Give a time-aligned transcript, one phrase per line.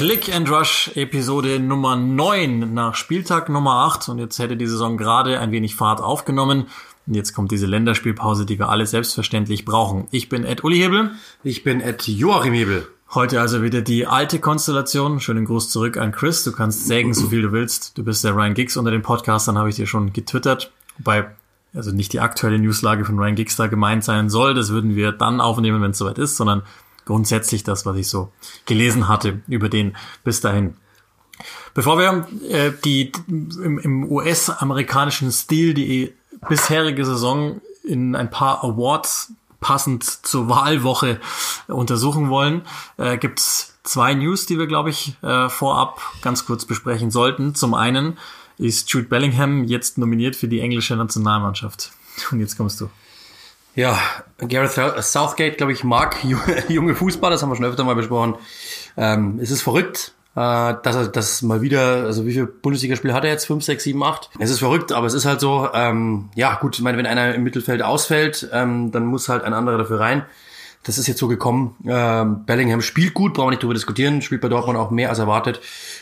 [0.00, 4.96] Click and Rush Episode Nummer 9 nach Spieltag Nummer 8 und jetzt hätte die Saison
[4.96, 6.68] gerade ein wenig Fahrt aufgenommen.
[7.06, 10.08] Und jetzt kommt diese Länderspielpause, die wir alle selbstverständlich brauchen.
[10.10, 11.10] Ich bin Ed Uli Hebel.
[11.44, 12.88] Ich bin Ed Joachim Hebel.
[13.12, 15.20] Heute also wieder die alte Konstellation.
[15.20, 16.44] Schönen Gruß zurück an Chris.
[16.44, 17.98] Du kannst sägen, so viel du willst.
[17.98, 20.72] Du bist der Ryan Giggs unter den Podcastern, habe ich dir schon getwittert.
[20.96, 21.26] Wobei
[21.74, 24.54] also nicht die aktuelle Newslage von Ryan Giggs da gemeint sein soll.
[24.54, 26.62] Das würden wir dann aufnehmen, wenn es soweit ist, sondern
[27.04, 28.32] grundsätzlich das, was ich so
[28.66, 30.76] gelesen hatte über den bis dahin.
[31.74, 36.12] Bevor wir äh, die im, im US-amerikanischen Stil die
[36.48, 41.20] bisherige Saison in ein paar Awards passend zur Wahlwoche
[41.68, 42.62] untersuchen wollen,
[42.96, 47.54] äh, gibt's zwei News, die wir, glaube ich, äh, vorab ganz kurz besprechen sollten.
[47.54, 48.18] Zum einen
[48.58, 51.92] ist Jude Bellingham jetzt nominiert für die englische Nationalmannschaft.
[52.30, 52.90] Und jetzt kommst du.
[53.74, 53.98] Ja,
[54.38, 56.16] Gareth Southgate, glaube ich, mag
[56.68, 58.34] junge Fußballer, das haben wir schon öfter mal besprochen.
[58.96, 63.24] Ähm, es ist verrückt, äh, dass er das mal wieder, also wie viele Bundesligaspiele hat
[63.24, 63.46] er jetzt?
[63.46, 64.30] Fünf, sechs, sieben, acht?
[64.38, 67.34] Es ist verrückt, aber es ist halt so, ähm, ja gut, ich meine, wenn einer
[67.34, 70.24] im Mittelfeld ausfällt, ähm, dann muss halt ein anderer dafür rein.
[70.82, 71.76] Das ist jetzt so gekommen.
[71.86, 75.18] Ähm, Bellingham spielt gut, brauchen wir nicht drüber diskutieren, spielt bei Dortmund auch mehr als
[75.18, 75.60] erwartet.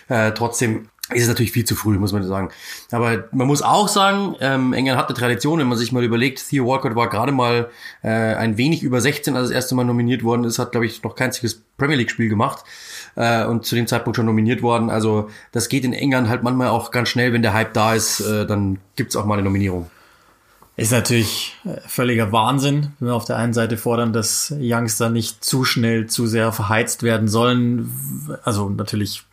[0.09, 2.51] Äh, trotzdem ist es natürlich viel zu früh, muss man sagen.
[2.93, 6.47] Aber man muss auch sagen, ähm, England hat eine Tradition, wenn man sich mal überlegt,
[6.49, 7.71] Theo Walcott war gerade mal
[8.03, 11.03] äh, ein wenig über 16, als das erste Mal nominiert worden ist, hat, glaube ich,
[11.03, 12.65] noch kein einziges Premier League-Spiel gemacht
[13.17, 14.91] äh, und zu dem Zeitpunkt schon nominiert worden.
[14.91, 18.21] Also das geht in England halt manchmal auch ganz schnell, wenn der Hype da ist,
[18.21, 19.91] äh, dann gibt's auch mal eine Nominierung.
[20.79, 25.45] Ist natürlich äh, völliger Wahnsinn, wenn wir auf der einen Seite fordern, dass Youngster nicht
[25.45, 27.91] zu schnell, zu sehr verheizt werden sollen.
[28.45, 29.25] Also natürlich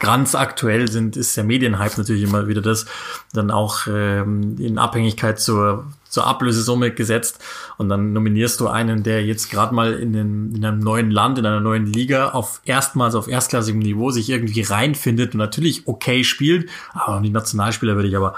[0.00, 2.86] ganz aktuell sind, ist der Medienhype natürlich immer wieder das,
[3.32, 7.38] dann auch ähm, in Abhängigkeit zur, zur Ablösesumme gesetzt.
[7.78, 11.38] Und dann nominierst du einen, der jetzt gerade mal in, den, in einem neuen Land,
[11.38, 16.24] in einer neuen Liga auf erstmals auf erstklassigem Niveau sich irgendwie reinfindet und natürlich okay
[16.24, 16.68] spielt.
[16.92, 18.34] Aber die Nationalspieler würde ich aber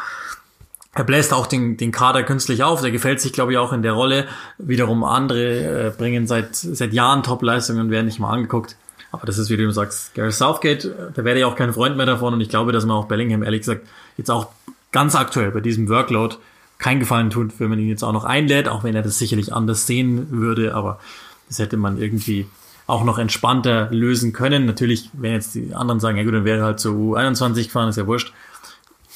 [0.95, 2.83] er bläst auch den, den Kader künstlich auf.
[2.83, 4.27] Der gefällt sich, glaube ich, auch in der Rolle.
[4.59, 8.77] Wiederum andere äh, bringen seit, seit Jahren Top-Leistungen und werden nicht mal angeguckt.
[9.11, 11.97] Aber das ist, wie du sagst, Gary Southgate, äh, da werde ich auch kein Freund
[11.97, 12.35] mehr davon.
[12.35, 13.87] Und ich glaube, dass man auch Bellingham, ehrlich gesagt,
[14.19, 14.49] jetzt auch
[14.91, 16.37] ganz aktuell bei diesem Workload
[16.79, 19.55] keinen Gefallen tut, wenn man ihn jetzt auch noch einlädt, auch wenn er das sicherlich
[19.55, 20.75] anders sehen würde.
[20.75, 21.01] Aber
[21.49, 22.47] das hätte man irgendwie
[22.87, 24.67] auch noch entspannter lösen können.
[24.67, 27.97] Natürlich, wenn jetzt die anderen sagen, ja gut, dann wäre halt zu U21 gefahren, ist
[27.97, 28.35] ja wurscht.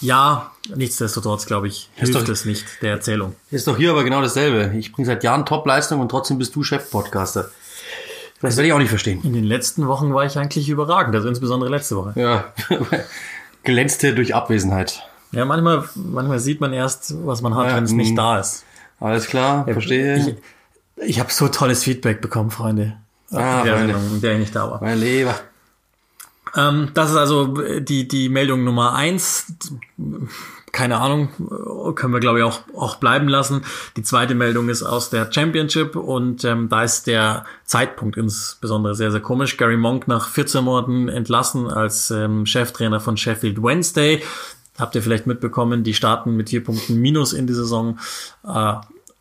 [0.01, 3.35] Ja, nichtsdestotrotz, glaube ich, hilft doch, es nicht der Erzählung.
[3.51, 4.77] Ist doch hier aber genau dasselbe.
[4.77, 7.51] Ich bringe seit Jahren Top-Leistung und trotzdem bist du Chef-Podcaster.
[8.43, 9.21] Das werde ich auch nicht verstehen.
[9.25, 12.13] In den letzten Wochen war ich eigentlich überragend, also insbesondere letzte Woche.
[12.17, 12.53] Ja,
[13.63, 15.03] glänzte durch Abwesenheit.
[15.33, 18.17] Ja, manchmal, manchmal sieht man erst, was man hat, ja, wenn es nicht mm.
[18.17, 18.65] da ist.
[19.01, 20.17] Alles klar, verstehe.
[20.97, 22.97] Ich, ich habe so tolles Feedback bekommen, Freunde.
[23.31, 23.95] Ah, der Freunde.
[23.95, 24.81] Sendung, in der ich nicht da war.
[24.81, 25.35] Mein Lieber.
[26.57, 29.53] Ähm, das ist also die, die Meldung Nummer eins.
[30.73, 31.29] Keine Ahnung,
[31.95, 33.63] können wir glaube ich auch, auch bleiben lassen.
[33.97, 39.11] Die zweite Meldung ist aus der Championship und ähm, da ist der Zeitpunkt insbesondere sehr,
[39.11, 39.57] sehr komisch.
[39.57, 44.23] Gary Monk nach 14 Monaten entlassen als ähm, Cheftrainer von Sheffield Wednesday.
[44.79, 47.99] Habt ihr vielleicht mitbekommen, die starten mit vier Punkten Minus in die Saison.
[48.45, 48.75] Äh,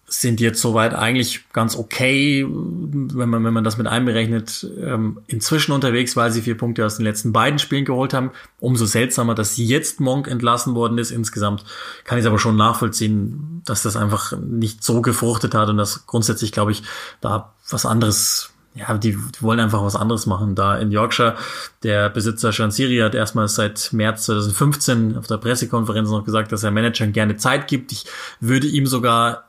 [0.07, 5.71] sind jetzt soweit eigentlich ganz okay, wenn man, wenn man das mit einberechnet, ähm, inzwischen
[5.71, 8.31] unterwegs, weil sie vier Punkte aus den letzten beiden Spielen geholt haben.
[8.59, 11.09] Umso seltsamer, dass jetzt Monk entlassen worden ist.
[11.09, 11.65] Insgesamt
[12.03, 16.05] kann ich es aber schon nachvollziehen, dass das einfach nicht so gefruchtet hat und dass
[16.05, 16.83] grundsätzlich, glaube ich,
[17.21, 20.53] da was anderes ja, die, die wollen einfach was anderes machen.
[20.53, 21.37] Da in Yorkshire,
[21.83, 26.71] der Besitzer Shansiri hat erstmals seit März 2015 auf der Pressekonferenz noch gesagt, dass er
[26.71, 27.93] Managern gerne Zeit gibt.
[27.93, 28.05] Ich
[28.41, 29.44] würde ihm sogar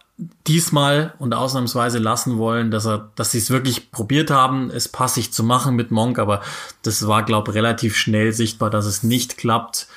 [0.47, 5.33] diesmal und ausnahmsweise lassen wollen, dass er, dass sie es wirklich probiert haben, es passig
[5.33, 6.41] zu machen mit Monk, aber
[6.83, 9.89] das war, glaube relativ schnell sichtbar, dass es nicht klappt.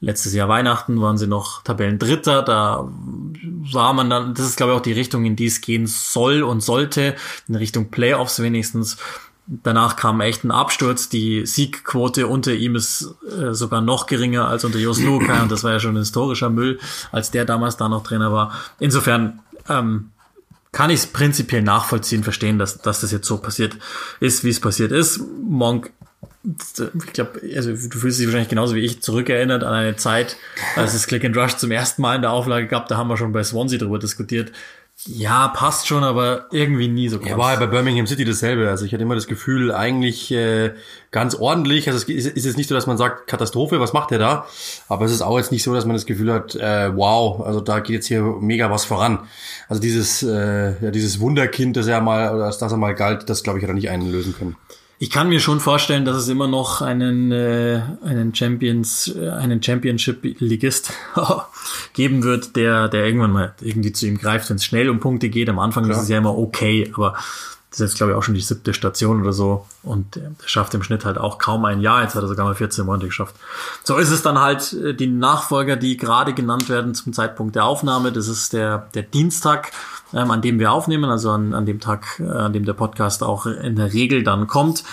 [0.00, 2.88] Letztes Jahr Weihnachten waren sie noch Tabellendritter, da
[3.72, 6.42] war man dann, das ist glaube ich auch die Richtung, in die es gehen soll
[6.42, 7.14] und sollte,
[7.48, 8.96] in Richtung Playoffs wenigstens.
[9.50, 11.08] Danach kam echt ein Absturz.
[11.08, 15.42] Die Siegquote unter ihm ist äh, sogar noch geringer als unter Jos Luca.
[15.42, 16.78] Und das war ja schon ein historischer Müll,
[17.12, 18.52] als der damals da noch Trainer war.
[18.78, 20.10] Insofern ähm,
[20.72, 23.78] kann ich es prinzipiell nachvollziehen, verstehen, dass, dass das jetzt so passiert
[24.20, 25.20] ist, wie es passiert ist.
[25.42, 25.90] Monk,
[26.44, 30.36] ich glaube, also du fühlst dich wahrscheinlich genauso wie ich zurückerinnert an eine Zeit,
[30.76, 33.16] als es Click and Rush zum ersten Mal in der Auflage gab, da haben wir
[33.16, 34.52] schon bei Swansea darüber diskutiert,
[35.06, 37.28] ja, passt schon, aber irgendwie nie so groß.
[37.28, 38.68] Ja, war ja bei Birmingham City dasselbe.
[38.68, 40.74] Also ich hatte immer das Gefühl, eigentlich äh,
[41.12, 41.88] ganz ordentlich.
[41.88, 44.46] Also es ist, ist jetzt nicht so, dass man sagt, Katastrophe, was macht der da?
[44.88, 47.60] Aber es ist auch jetzt nicht so, dass man das Gefühl hat, äh, wow, also
[47.60, 49.20] da geht jetzt hier mega was voran.
[49.68, 53.44] Also dieses, äh, ja, dieses Wunderkind, das er mal, oder dass er mal galt, das
[53.44, 54.56] glaube ich hat er nicht einlösen können.
[55.00, 59.62] Ich kann mir schon vorstellen, dass es immer noch einen, äh, einen Champions, äh, einen
[59.62, 60.92] Championship-Ligist
[61.92, 65.28] geben wird, der, der irgendwann mal irgendwie zu ihm greift, wenn es schnell um Punkte
[65.28, 65.48] geht.
[65.48, 65.96] Am Anfang Klar.
[65.96, 67.16] ist es ja immer okay, aber
[67.70, 69.66] das ist jetzt, glaube ich, auch schon die siebte Station oder so.
[69.82, 72.02] Und der schafft im Schnitt halt auch kaum ein Jahr.
[72.02, 73.34] Jetzt hat er sogar mal 14 Monate geschafft.
[73.84, 77.64] So ist es dann halt äh, die Nachfolger, die gerade genannt werden zum Zeitpunkt der
[77.64, 78.10] Aufnahme.
[78.10, 79.70] Das ist der, der Dienstag
[80.14, 83.22] ähm, an dem wir aufnehmen, also an, an dem Tag, äh, an dem der Podcast
[83.22, 84.84] auch in der Regel dann kommt,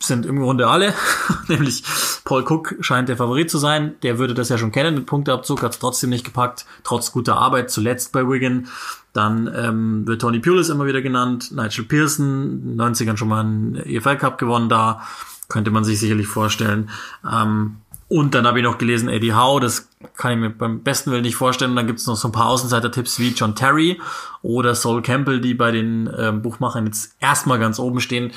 [0.00, 0.94] sind im Grunde alle,
[1.48, 1.84] nämlich
[2.24, 3.94] Paul Cook scheint der Favorit zu sein.
[4.02, 7.36] Der würde das ja schon kennen, den Punkteabzug hat es trotzdem nicht gepackt, trotz guter
[7.36, 8.68] Arbeit, zuletzt bei Wigan.
[9.12, 14.16] Dann ähm, wird Tony Pulis immer wieder genannt, Nigel Pearson, 90ern schon mal einen EFL
[14.16, 15.02] Cup gewonnen da,
[15.48, 16.90] könnte man sich sicherlich vorstellen.
[17.30, 17.76] Ähm,
[18.08, 21.22] und dann habe ich noch gelesen Eddie Howe, das kann ich mir beim besten Willen
[21.22, 21.72] nicht vorstellen.
[21.72, 24.00] Und dann gibt es noch so ein paar Außenseiter-Tipps wie John Terry
[24.40, 28.32] oder Saul Campbell, die bei den ähm, Buchmachern jetzt erstmal ganz oben stehen.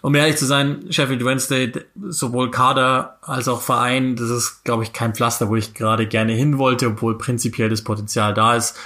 [0.00, 1.72] Um ehrlich zu sein, Sheffield Wednesday,
[2.08, 6.32] sowohl Kader als auch Verein, das ist, glaube ich, kein Pflaster, wo ich gerade gerne
[6.32, 8.76] hin wollte, obwohl prinzipiell das Potenzial da ist.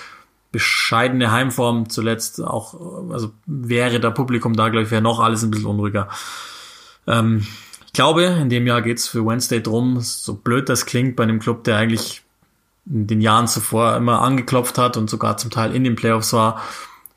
[0.52, 5.50] Bescheidene Heimform zuletzt auch, also wäre da Publikum da, glaube ich, wäre noch alles ein
[5.50, 6.08] bisschen unruhiger.
[7.06, 7.46] Ähm,
[7.96, 11.64] glaube, in dem Jahr geht's für Wednesday drum, so blöd das klingt, bei einem Club,
[11.64, 12.22] der eigentlich
[12.86, 16.62] in den Jahren zuvor immer angeklopft hat und sogar zum Teil in den Playoffs war.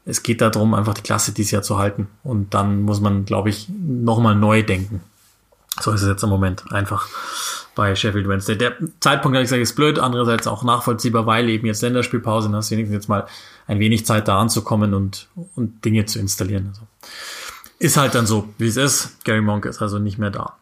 [0.05, 2.07] Es geht darum, einfach die Klasse dieses Jahr zu halten.
[2.23, 5.01] Und dann muss man, glaube ich, nochmal neu denken.
[5.79, 7.07] So ist es jetzt im Moment einfach
[7.75, 8.57] bei Sheffield Wednesday.
[8.57, 12.55] Der Zeitpunkt, habe ich gesagt, ist blöd, andererseits auch nachvollziehbar, weil eben jetzt Länderspielpause und
[12.55, 13.27] hast wenigstens jetzt mal
[13.67, 16.69] ein wenig Zeit da anzukommen und, und Dinge zu installieren.
[16.69, 16.81] Also
[17.77, 19.23] ist halt dann so, wie es ist.
[19.23, 20.55] Gary Monk ist also nicht mehr da.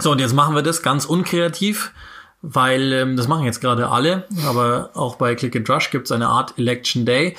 [0.00, 1.92] So, und jetzt machen wir das ganz unkreativ,
[2.40, 6.12] weil ähm, das machen jetzt gerade alle, aber auch bei Click and Rush gibt es
[6.12, 7.36] eine Art Election Day.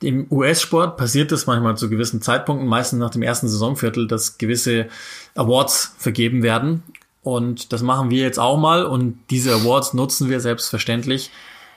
[0.00, 4.88] Im US-Sport passiert es manchmal zu gewissen Zeitpunkten, meistens nach dem ersten Saisonviertel, dass gewisse
[5.34, 6.82] Awards vergeben werden.
[7.22, 11.30] Und das machen wir jetzt auch mal und diese Awards nutzen wir selbstverständlich,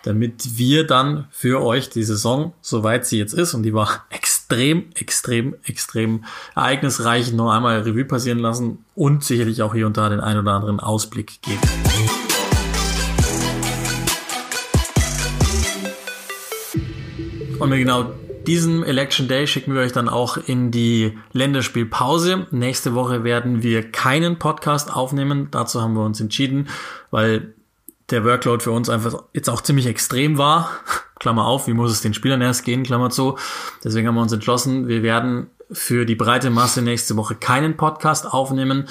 [0.04, 4.41] damit wir dann für euch die Saison, soweit sie jetzt ist, und die war extrem,
[4.52, 6.26] extrem, extrem
[6.56, 10.52] ereignisreich, noch einmal Revue passieren lassen und sicherlich auch hier und da den ein oder
[10.52, 11.60] anderen Ausblick geben.
[17.60, 18.12] Und mit genau
[18.48, 22.48] diesem Election Day schicken wir euch dann auch in die Länderspielpause.
[22.50, 25.50] Nächste Woche werden wir keinen Podcast aufnehmen.
[25.52, 26.70] Dazu haben wir uns entschieden,
[27.12, 27.54] weil
[28.10, 30.72] der Workload für uns einfach jetzt auch ziemlich extrem war.
[31.22, 33.38] Klammer auf, wie muss es den Spielern erst gehen, Klammer zu.
[33.84, 38.26] Deswegen haben wir uns entschlossen, wir werden für die breite Masse nächste Woche keinen Podcast
[38.26, 38.88] aufnehmen.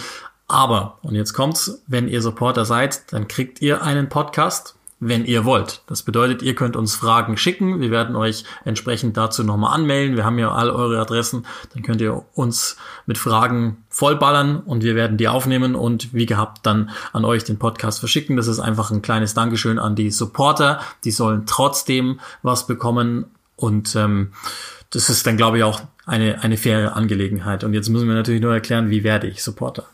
[0.47, 5.47] Aber, und jetzt kommt's, wenn ihr Supporter seid, dann kriegt ihr einen Podcast wenn ihr
[5.47, 5.83] wollt.
[5.87, 7.81] Das bedeutet, ihr könnt uns Fragen schicken.
[7.81, 10.15] Wir werden euch entsprechend dazu nochmal anmelden.
[10.15, 11.47] Wir haben ja all eure Adressen.
[11.73, 12.77] Dann könnt ihr uns
[13.07, 17.59] mit Fragen vollballern und wir werden die aufnehmen und wie gehabt dann an euch den
[17.59, 18.37] Podcast verschicken.
[18.37, 20.81] Das ist einfach ein kleines Dankeschön an die Supporter.
[21.05, 23.25] Die sollen trotzdem was bekommen
[23.57, 24.33] und ähm,
[24.91, 27.65] das ist dann, glaube ich, auch eine, eine faire Angelegenheit.
[27.65, 29.87] Und jetzt müssen wir natürlich nur erklären, wie werde ich Supporter.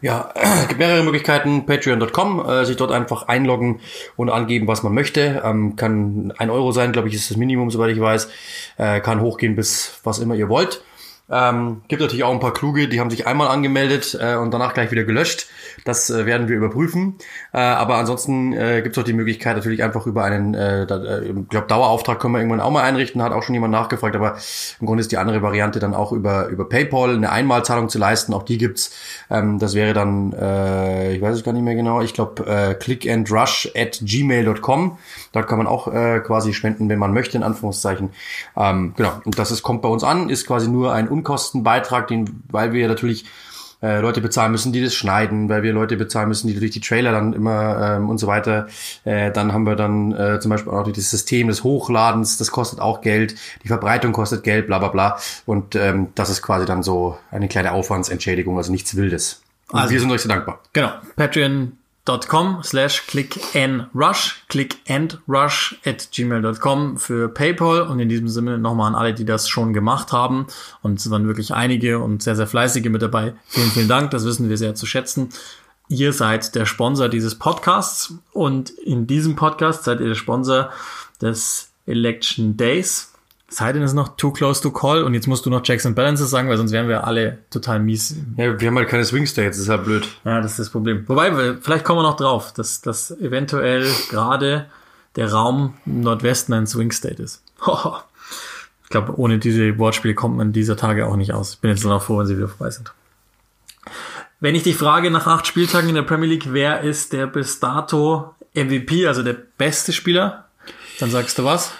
[0.00, 1.66] Ja, es gibt mehrere Möglichkeiten.
[1.66, 3.80] Patreon.com, äh, sich dort einfach einloggen
[4.16, 5.42] und angeben, was man möchte.
[5.44, 8.28] Ähm, kann ein Euro sein, glaube ich, ist das Minimum, soweit ich weiß.
[8.76, 10.82] Äh, kann hochgehen bis was immer ihr wollt.
[11.30, 14.74] Ähm, gibt natürlich auch ein paar Kluge, die haben sich einmal angemeldet äh, und danach
[14.74, 15.46] gleich wieder gelöscht.
[15.86, 17.16] Das äh, werden wir überprüfen.
[17.52, 21.02] Äh, aber ansonsten äh, gibt es auch die Möglichkeit, natürlich einfach über einen, äh, da,
[21.02, 24.14] äh, ich glaube, Dauerauftrag können wir irgendwann auch mal einrichten, hat auch schon jemand nachgefragt,
[24.16, 24.36] aber
[24.80, 28.34] im Grunde ist die andere Variante dann auch über, über PayPal eine Einmalzahlung zu leisten.
[28.34, 28.94] Auch die gibt's.
[29.30, 32.74] Ähm, das wäre dann, äh, ich weiß es gar nicht mehr genau, ich glaube, äh,
[32.74, 34.98] clickandrush at gmail.com.
[35.34, 38.10] Dort kann man auch äh, quasi spenden, wenn man möchte, in Anführungszeichen.
[38.56, 42.44] Ähm, genau, und das ist, kommt bei uns an, ist quasi nur ein Unkostenbeitrag, den,
[42.50, 43.24] weil wir natürlich
[43.82, 46.80] äh, Leute bezahlen müssen, die das schneiden, weil wir Leute bezahlen müssen, die durch die
[46.80, 48.68] Trailer dann immer ähm, und so weiter.
[49.04, 52.80] Äh, dann haben wir dann äh, zum Beispiel auch das System des Hochladens, das kostet
[52.80, 55.18] auch Geld, die Verbreitung kostet Geld, bla bla bla.
[55.46, 59.42] Und ähm, das ist quasi dann so eine kleine Aufwandsentschädigung, also nichts Wildes.
[59.70, 60.60] Und also, wir sind euch sehr dankbar.
[60.72, 60.92] Genau.
[61.16, 61.72] Patreon
[62.04, 67.82] com slash clickandrush, clickandrush at gmail.com für PayPal.
[67.82, 70.46] Und in diesem Sinne nochmal an alle, die das schon gemacht haben.
[70.82, 73.34] Und es waren wirklich einige und sehr, sehr fleißige mit dabei.
[73.46, 75.30] Vielen, vielen Dank, das wissen wir sehr zu schätzen.
[75.88, 78.14] Ihr seid der Sponsor dieses Podcasts.
[78.32, 80.70] Und in diesem Podcast seid ihr der Sponsor
[81.20, 83.13] des Election Days
[83.56, 85.94] sei denn es noch too close to call und jetzt musst du noch Checks and
[85.94, 88.16] Balances sagen, weil sonst wären wir alle total mies.
[88.36, 90.08] Ja, wir haben halt keine Swing States, das ist halt blöd.
[90.24, 91.04] Ja, das ist das Problem.
[91.06, 94.66] Wobei, vielleicht kommen wir noch drauf, dass, dass eventuell gerade
[95.16, 97.42] der Raum im Nordwesten ein Swing State ist.
[98.84, 101.54] Ich glaube, ohne diese Wortspiele kommt man dieser Tage auch nicht aus.
[101.54, 102.92] Ich bin jetzt nur noch froh, wenn sie wieder vorbei sind.
[104.40, 107.58] Wenn ich dich frage nach acht Spieltagen in der Premier League, wer ist der bis
[107.58, 110.44] dato MVP, also der beste Spieler,
[111.00, 111.72] dann sagst du was?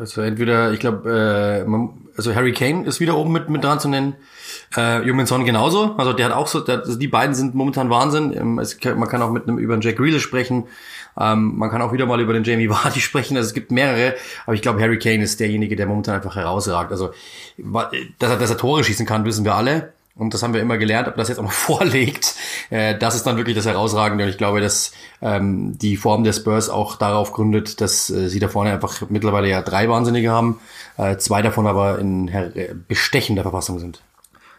[0.00, 1.10] Also entweder, ich glaube,
[1.68, 4.16] äh, also Harry Kane ist wieder oben mit, mit dran zu nennen.
[4.74, 5.94] Äh, Son genauso.
[5.98, 8.34] Also der hat auch so, der, also die beiden sind momentan Wahnsinn.
[8.34, 10.64] Ähm, es, man kann auch mit einem über einen Jack Grealish sprechen.
[11.18, 13.36] Ähm, man kann auch wieder mal über den Jamie Vardy sprechen.
[13.36, 14.14] Also es gibt mehrere.
[14.46, 16.92] Aber ich glaube, Harry Kane ist derjenige, der momentan einfach herausragt.
[16.92, 17.10] Also,
[17.58, 19.92] dass er, dass er Tore schießen kann, wissen wir alle.
[20.14, 22.34] Und das haben wir immer gelernt, ob das jetzt auch noch vorlegt,
[22.70, 24.24] äh, das ist dann wirklich das Herausragende.
[24.24, 28.40] Und ich glaube, dass ähm, die Form der Spurs auch darauf gründet, dass äh, sie
[28.40, 30.60] da vorne einfach mittlerweile ja drei Wahnsinnige haben,
[30.96, 34.02] äh, zwei davon aber in äh, bestechender Verfassung sind.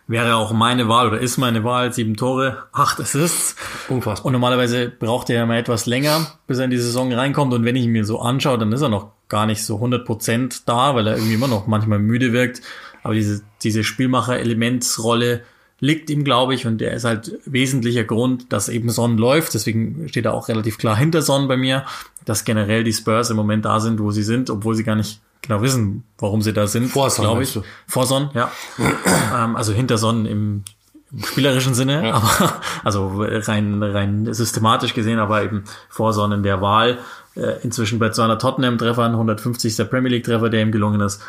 [0.08, 3.56] Wäre auch meine Wahl oder ist meine Wahl, sieben Tore, acht Assists.
[3.88, 4.26] Unfassbar.
[4.26, 7.54] Und normalerweise braucht er ja mal etwas länger, bis er in die Saison reinkommt.
[7.54, 10.06] Und wenn ich ihn mir so anschaue, dann ist er noch gar nicht so 100
[10.06, 12.62] Prozent da, weil er irgendwie immer noch manchmal müde wirkt.
[13.04, 15.42] Aber diese, diese Spielmacher-Elementsrolle
[15.82, 19.56] liegt ihm, glaube ich, und der ist halt wesentlicher Grund, dass eben Son läuft.
[19.56, 21.86] Deswegen steht er auch relativ klar hinter Son bei mir,
[22.24, 25.20] dass generell die Spurs im Moment da sind, wo sie sind, obwohl sie gar nicht
[25.42, 26.88] genau wissen, warum sie da sind.
[26.88, 27.60] Vor Son, glaube ich.
[27.88, 28.52] Vor Son, ja.
[29.36, 30.64] ähm, also hinter Son im,
[31.12, 32.14] im spielerischen Sinne, ja.
[32.14, 37.00] aber also rein rein systematisch gesehen, aber eben vor Son in der Wahl.
[37.34, 39.90] Äh, inzwischen bei 200 Tottenham-Treffern, 150.
[39.90, 41.22] Premier League-Treffer, der ihm gelungen ist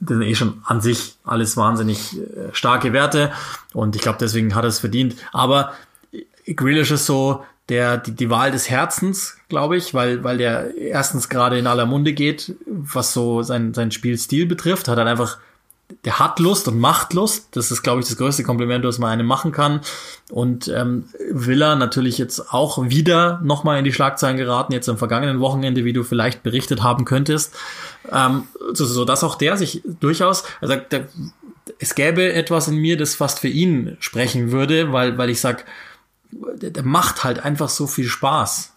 [0.00, 3.32] das sind eh schon an sich alles wahnsinnig äh, starke Werte
[3.72, 5.16] und ich glaube, deswegen hat er es verdient.
[5.32, 5.72] Aber
[6.46, 11.28] Grealish ist so der die, die Wahl des Herzens, glaube ich, weil weil der erstens
[11.28, 15.38] gerade in aller Munde geht, was so sein sein Spielstil betrifft, hat er einfach
[16.04, 17.48] der hat Lust und macht Lust.
[17.52, 19.80] Das ist, glaube ich, das größte Kompliment, was man einem machen kann.
[20.30, 25.40] Und ähm, Villa natürlich jetzt auch wieder nochmal in die Schlagzeilen geraten, jetzt am vergangenen
[25.40, 27.54] Wochenende, wie du vielleicht berichtet haben könntest.
[28.12, 31.08] Ähm, so, so dass auch der sich durchaus, also der,
[31.78, 35.64] es gäbe etwas in mir, das fast für ihn sprechen würde, weil, weil ich sag,
[36.30, 38.74] der, der macht halt einfach so viel Spaß.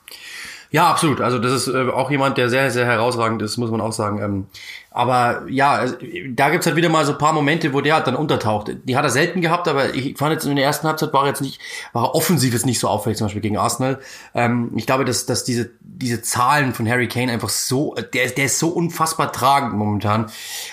[0.71, 1.19] Ja, absolut.
[1.19, 4.21] Also das ist äh, auch jemand, der sehr, sehr herausragend ist, muss man auch sagen.
[4.21, 4.47] Ähm,
[4.93, 5.95] aber ja, also,
[6.31, 8.71] da gibt's halt wieder mal so ein paar Momente, wo der halt dann untertaucht.
[8.83, 11.29] Die hat er selten gehabt, aber ich fand jetzt in der ersten Halbzeit war er
[11.29, 11.61] jetzt nicht,
[11.93, 14.01] war er offensiv jetzt nicht so auffällig, zum Beispiel gegen Arsenal.
[14.33, 18.45] Ähm, ich glaube, dass, dass diese, diese Zahlen von Harry Kane einfach so, der, der
[18.45, 20.25] ist so unfassbar tragend momentan,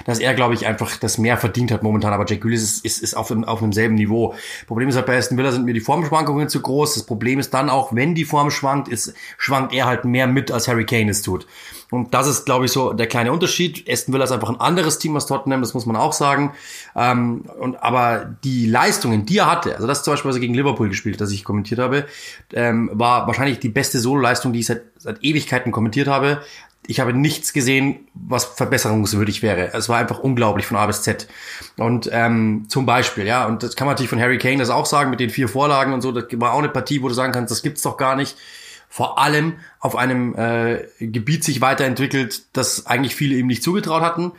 [0.04, 2.12] dass er, glaube ich, einfach das mehr verdient hat momentan.
[2.12, 4.34] Aber Jack Grealish ist, ist, ist auf, dem, auf demselben Niveau.
[4.66, 6.94] Problem ist halt bei Aston Villa sind mir die Formschwankungen zu groß.
[6.94, 10.50] Das Problem ist dann auch, wenn die Form schwankt, ist, schwankt er halt mehr mit,
[10.50, 11.46] als Harry Kane es tut.
[11.90, 13.88] Und das ist, glaube ich, so der kleine Unterschied.
[13.88, 16.52] Aston Villa ist einfach ein anderes Team als Tottenham, das muss man auch sagen.
[16.94, 20.54] Ähm, und aber die Leistungen, die er hatte, also das zum Beispiel, was er gegen
[20.54, 22.06] Liverpool gespielt das ich kommentiert habe,
[22.52, 26.42] ähm, war wahrscheinlich die beste Solo-Leistung, die ich seit, seit Ewigkeiten kommentiert habe.
[26.86, 29.72] Ich habe nichts gesehen, was verbesserungswürdig wäre.
[29.74, 31.26] Es war einfach unglaublich von A bis Z.
[31.76, 34.86] Und ähm, zum Beispiel, ja, und das kann man natürlich von Harry Kane das auch
[34.86, 36.12] sagen mit den vier Vorlagen und so.
[36.12, 38.36] Das war auch eine Partie, wo du sagen kannst, das gibt's doch gar nicht
[38.88, 44.32] vor allem auf einem äh, Gebiet sich weiterentwickelt, das eigentlich viele ihm nicht zugetraut hatten.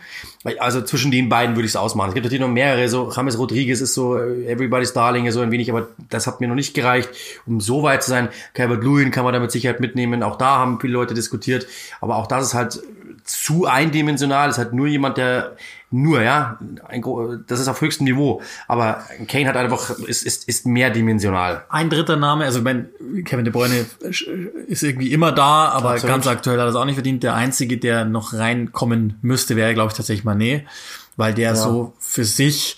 [0.58, 2.10] Also zwischen den beiden würde ich es ausmachen.
[2.10, 5.52] Es gibt natürlich noch mehrere, so James Rodriguez ist so äh, Everybody's Darling, so ein
[5.52, 7.10] wenig, aber das hat mir noch nicht gereicht,
[7.46, 8.30] um so weit zu sein.
[8.54, 10.24] Calvert Lewin kann man da mit Sicherheit mitnehmen.
[10.24, 11.68] Auch da haben viele Leute diskutiert.
[12.02, 12.82] Aber auch das ist halt
[13.24, 14.50] zu eindimensional.
[14.50, 15.56] Es hat nur jemand, der
[15.92, 17.04] nur, ja, ein,
[17.48, 18.42] das ist auf höchstem Niveau.
[18.68, 21.66] Aber Kane hat einfach, ist, ist, ist mehrdimensional.
[21.70, 22.90] Ein dritter Name, also wenn
[23.26, 23.86] Kevin De Bruyne
[24.68, 26.16] ist irgendwie immer da, aber Absolut.
[26.16, 27.24] ganz aktuell hat er es auch nicht verdient.
[27.24, 30.62] Der einzige, der noch reinkommen müsste, wäre, glaube ich, tatsächlich Mané,
[31.18, 31.56] weil der ja.
[31.56, 32.78] so für sich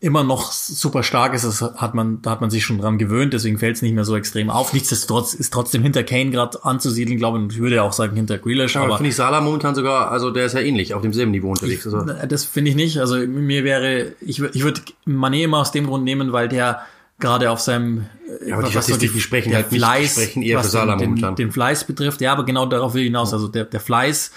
[0.00, 3.32] immer noch super stark ist, das hat man, da hat man sich schon dran gewöhnt,
[3.32, 4.72] deswegen fällt es nicht mehr so extrem auf.
[4.72, 8.76] Nichtsdestotrotz ist trotzdem hinter Kane gerade anzusiedeln, glaube ich, ich würde auch sagen hinter Grealish.
[8.76, 11.50] Ja, aber finde ich Salah momentan sogar, also der ist ja ähnlich, auf demselben Niveau
[11.50, 11.84] unterwegs.
[11.84, 12.06] Ich, also.
[12.28, 12.98] Das finde ich nicht.
[12.98, 16.82] Also mir wäre, ich, ich würde Mané immer aus dem Grund nehmen, weil der
[17.18, 18.06] gerade auf seinem
[18.46, 21.10] ja, aber die was so die, sprechen halt Fleiß, nicht, sprechen eher für Salah den,
[21.10, 21.34] momentan.
[21.34, 23.32] Den, den Fleiß betrifft, ja, aber genau darauf will ich hinaus.
[23.32, 24.30] Also der, der Fleiß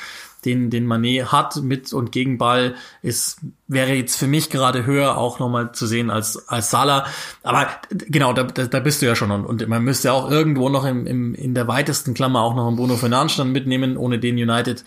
[0.45, 5.17] den, den Manet hat mit und gegen Ball, ist, wäre jetzt für mich gerade höher
[5.17, 7.05] auch nochmal zu sehen als, als Salah.
[7.43, 9.31] Aber genau, da, da, bist du ja schon.
[9.31, 12.67] Und, und man müsste auch irgendwo noch im, im, in der weitesten Klammer auch noch
[12.67, 14.83] einen Bruno Fernandes dann mitnehmen, ohne den United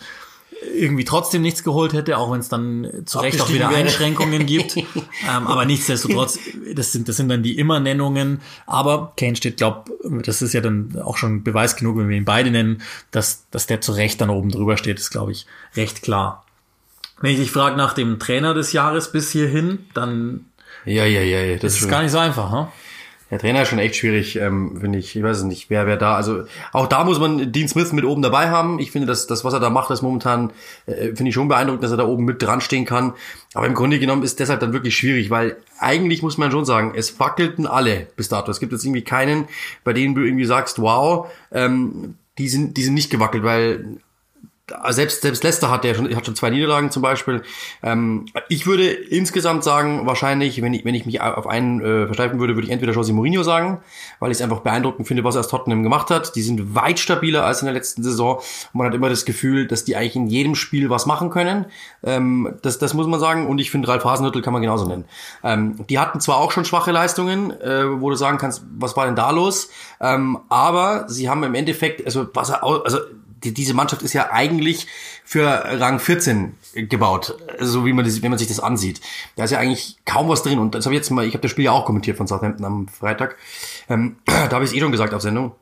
[0.73, 4.77] irgendwie trotzdem nichts geholt hätte, auch wenn es dann zu Recht auch wieder Einschränkungen gibt.
[4.77, 4.85] ähm,
[5.25, 6.39] aber nichtsdestotrotz,
[6.73, 8.41] das sind, das sind dann die Immer-Nennungen.
[8.65, 12.25] Aber Kane steht, glaub, das ist ja dann auch schon Beweis genug, wenn wir ihn
[12.25, 12.81] beide nennen,
[13.11, 15.45] dass, dass der zu Recht dann oben drüber steht, ist, glaube ich,
[15.75, 16.45] recht klar.
[17.21, 20.45] Wenn ich dich frage nach dem Trainer des Jahres bis hierhin, dann
[20.85, 22.67] ja, ja, ja, ja das ist, ist gar nicht so einfach, ne?
[23.31, 25.15] Der Trainer ist schon echt schwierig, ähm, finde ich.
[25.15, 26.15] Ich weiß es nicht, wer wer da.
[26.15, 28.77] Also auch da muss man Dean Smith mit oben dabei haben.
[28.77, 30.51] Ich finde, dass das, was er da macht, das momentan
[30.85, 33.13] äh, finde ich schon beeindruckend, dass er da oben mit dran stehen kann.
[33.55, 36.93] Aber im Grunde genommen ist deshalb dann wirklich schwierig, weil eigentlich muss man schon sagen,
[36.95, 38.51] es wackelten alle bis dato.
[38.51, 39.47] Es gibt jetzt irgendwie keinen,
[39.83, 43.97] bei denen du irgendwie sagst, wow, ähm, die sind, die sind nicht gewackelt, weil
[44.89, 47.43] selbst, selbst Leicester hat ja schon, hat schon zwei Niederlagen zum Beispiel.
[47.83, 52.39] Ähm, ich würde insgesamt sagen, wahrscheinlich, wenn ich, wenn ich mich auf einen äh, versteifen
[52.39, 53.81] würde, würde ich entweder José Mourinho sagen,
[54.19, 56.35] weil ich es einfach beeindruckend finde, was er aus Tottenham gemacht hat.
[56.35, 58.37] Die sind weit stabiler als in der letzten Saison.
[58.37, 61.65] Und man hat immer das Gefühl, dass die eigentlich in jedem Spiel was machen können.
[62.03, 63.45] Ähm, das, das muss man sagen.
[63.45, 65.05] Und ich finde, Ralf Hasenhüttl kann man genauso nennen.
[65.43, 69.05] Ähm, die hatten zwar auch schon schwache Leistungen, äh, wo du sagen kannst, was war
[69.05, 69.69] denn da los?
[70.01, 72.97] Ähm, aber sie haben im Endeffekt, also was er, also
[73.45, 74.87] die, diese Mannschaft ist ja eigentlich
[75.23, 79.01] für Rang 14 gebaut, so wie man, das, wenn man sich das ansieht.
[79.35, 80.59] Da ist ja eigentlich kaum was drin.
[80.59, 82.65] Und das habe ich jetzt mal, ich habe das Spiel ja auch kommentiert von Southampton
[82.65, 83.37] am Freitag.
[83.89, 85.53] Ähm, da habe ich es eh schon gesagt auf Sendung,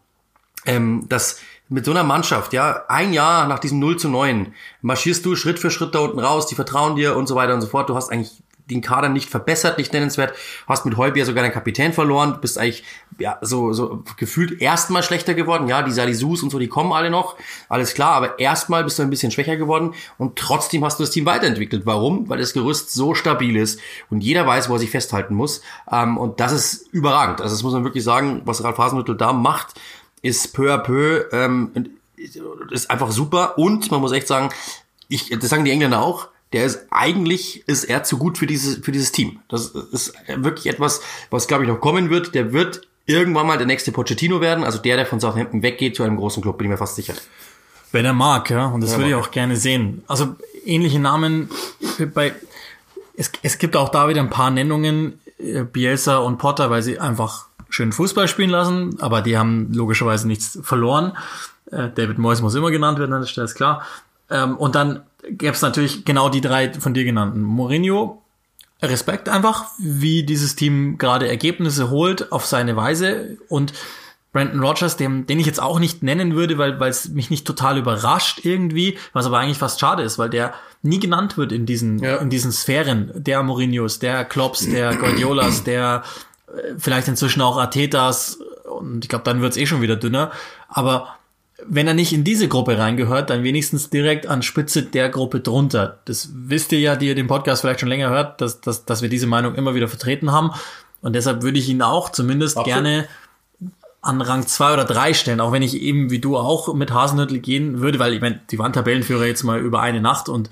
[0.65, 5.25] ähm, dass mit so einer Mannschaft, ja, ein Jahr nach diesem 0 zu 9, marschierst
[5.25, 7.67] du Schritt für Schritt da unten raus, die vertrauen dir und so weiter und so
[7.67, 7.89] fort.
[7.89, 10.33] Du hast eigentlich den Kader nicht verbessert, nicht nennenswert.
[10.67, 12.83] Hast mit Heubier sogar deinen Kapitän verloren, bist eigentlich
[13.19, 15.67] ja so so gefühlt erstmal schlechter geworden.
[15.67, 17.37] Ja, die Salisus und so, die kommen alle noch,
[17.69, 21.11] alles klar, aber erstmal bist du ein bisschen schwächer geworden und trotzdem hast du das
[21.11, 21.85] Team weiterentwickelt.
[21.85, 22.29] Warum?
[22.29, 25.61] Weil das Gerüst so stabil ist und jeder weiß, wo er sich festhalten muss.
[25.91, 27.41] Ähm, und das ist überragend.
[27.41, 29.75] Also das muss man wirklich sagen, was Ralf Hasenhüttl da macht,
[30.21, 31.71] ist peu à peu ähm,
[32.69, 34.49] ist einfach super und man muss echt sagen,
[35.09, 38.77] ich, das sagen die Engländer auch, der ist eigentlich ist er zu gut für dieses
[38.77, 39.39] für dieses Team.
[39.49, 42.35] Das ist wirklich etwas, was glaube ich noch kommen wird.
[42.35, 46.03] Der wird irgendwann mal der nächste Pochettino werden, also der, der von Southampton weggeht zu
[46.03, 47.13] einem großen Club, bin ich mir fast sicher.
[47.91, 50.03] Wenn er mag, ja, und das würde ich auch gerne sehen.
[50.07, 51.49] Also ähnliche Namen
[52.13, 52.33] bei
[53.15, 56.99] es, es gibt auch da wieder ein paar Nennungen, äh, Bielsa und Potter, weil sie
[56.99, 61.13] einfach schön Fußball spielen lassen, aber die haben logischerweise nichts verloren.
[61.71, 63.85] Äh, David Moyes muss immer genannt werden, das ist klar.
[64.29, 67.41] Ähm, und dann gäbe es natürlich genau die drei von dir genannten.
[67.41, 68.21] Mourinho,
[68.81, 73.73] Respekt einfach, wie dieses Team gerade Ergebnisse holt auf seine Weise und
[74.33, 77.77] Brandon Rogers, dem, den ich jetzt auch nicht nennen würde, weil es mich nicht total
[77.77, 81.99] überrascht irgendwie, was aber eigentlich fast schade ist, weil der nie genannt wird in diesen
[81.99, 82.17] ja.
[82.17, 86.03] in diesen Sphären der Mourinhos, der Klopps, der Guardiolas, der
[86.47, 90.31] äh, vielleicht inzwischen auch Artetas und ich glaube, dann wird's eh schon wieder dünner,
[90.67, 91.15] aber
[91.67, 95.99] wenn er nicht in diese Gruppe reingehört, dann wenigstens direkt an Spitze der Gruppe drunter.
[96.05, 99.01] Das wisst ihr ja, die ihr den Podcast vielleicht schon länger hört, dass, dass, dass
[99.01, 100.51] wir diese Meinung immer wieder vertreten haben.
[101.01, 102.83] Und deshalb würde ich ihn auch zumindest Absolut.
[102.83, 103.07] gerne
[104.01, 107.39] an Rang zwei oder drei stellen, auch wenn ich eben wie du auch mit Hasenhüttel
[107.39, 110.49] gehen würde, weil ich meine, die waren Tabellenführer jetzt mal über eine Nacht und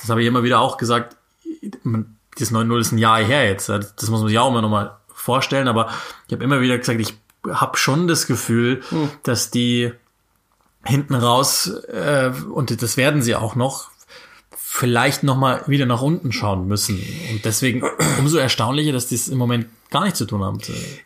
[0.00, 1.16] das habe ich immer wieder auch gesagt,
[1.62, 5.68] das 9-0 ist ein Jahr her jetzt, das muss man sich auch immer nochmal vorstellen,
[5.68, 5.88] aber
[6.26, 7.14] ich habe immer wieder gesagt, ich
[7.48, 9.08] habe schon das Gefühl, hm.
[9.22, 9.92] dass die
[10.84, 13.90] hinten raus, äh, und das werden sie auch noch,
[14.56, 17.02] vielleicht noch mal wieder nach unten schauen müssen.
[17.32, 17.82] Und deswegen
[18.18, 20.58] umso erstaunlicher, dass die es im Moment gar nichts zu tun haben.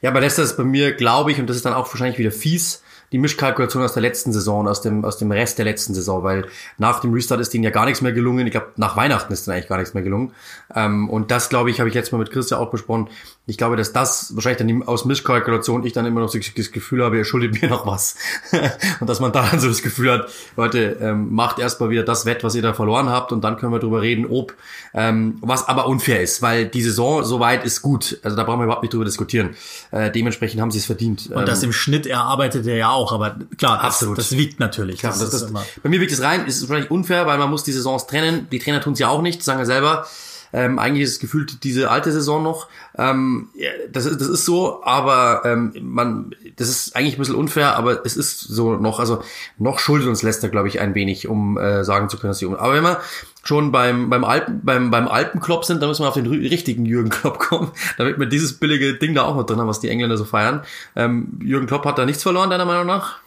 [0.03, 2.31] Ja, aber das ist bei mir, glaube ich, und das ist dann auch wahrscheinlich wieder
[2.31, 2.83] fies,
[3.15, 6.49] die Mischkalkulation aus der letzten Saison, aus dem, aus dem Rest der letzten Saison, weil
[6.79, 8.45] nach dem Restart ist denen ja gar nichts mehr gelungen.
[8.45, 10.33] Ich glaube, nach Weihnachten ist denen eigentlich gar nichts mehr gelungen.
[10.75, 13.09] Ähm, und das, glaube ich, habe ich jetzt mal mit Christian auch besprochen.
[13.47, 17.05] Ich glaube, dass das wahrscheinlich dann aus Mischkalkulation ich dann immer noch so das Gefühl
[17.05, 18.17] habe, ihr schuldet mir noch was.
[19.01, 22.27] und dass man da dann so das Gefühl hat, Leute, ähm, macht erstmal wieder das
[22.27, 24.55] Wett, was ihr da verloren habt und dann können wir drüber reden, ob,
[24.93, 28.19] ähm, was aber unfair ist, weil die Saison soweit ist gut.
[28.25, 29.51] Also da brauchen wir überhaupt nicht drüber diskutieren.
[29.93, 31.31] Äh, dementsprechend haben sie es verdient.
[31.31, 34.19] Und das ähm, im Schnitt erarbeitet er ja auch auch, aber klar, das, Absolut.
[34.19, 35.01] das wiegt natürlich.
[35.01, 37.73] Klar, das, das, bei mir wiegt es rein, ist wahrscheinlich unfair, weil man muss die
[37.73, 38.49] Saisons trennen.
[38.51, 40.07] Die Trainer tun es ja auch nicht, sagen ja selber.
[40.55, 42.69] Ähm, eigentlich ist es gefühlt diese alte Saison noch.
[42.97, 43.49] Ähm,
[43.91, 48.07] das, ist, das ist so, aber ähm, man, das ist eigentlich ein bisschen unfair, aber
[48.07, 49.21] es ist so noch, also
[49.59, 52.47] noch schuldet uns Leicester, glaube ich, ein wenig, um äh, sagen zu können, dass sie
[52.47, 52.55] um.
[52.55, 53.01] Aber wenn wir
[53.43, 57.11] schon beim, beim Alpen, beim, beim Alpenklopp sind, dann müssen wir auf den richtigen Jürgen
[57.11, 60.17] Klopp kommen, damit wir dieses billige Ding da auch noch drin haben, was die Engländer
[60.17, 60.63] so feiern.
[60.95, 63.25] Ähm, Jürgen Klopp hat da nichts verloren, deiner Meinung nach?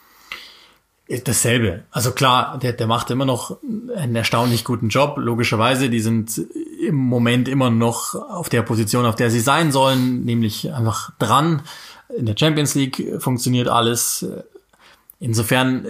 [1.24, 1.86] Dasselbe.
[1.90, 3.58] Also klar, der, der macht immer noch
[3.96, 5.16] einen erstaunlich guten Job.
[5.18, 6.42] Logischerweise, die sind
[6.80, 11.62] im Moment immer noch auf der Position, auf der sie sein sollen, nämlich einfach dran.
[12.16, 14.26] In der Champions League funktioniert alles.
[15.20, 15.88] Insofern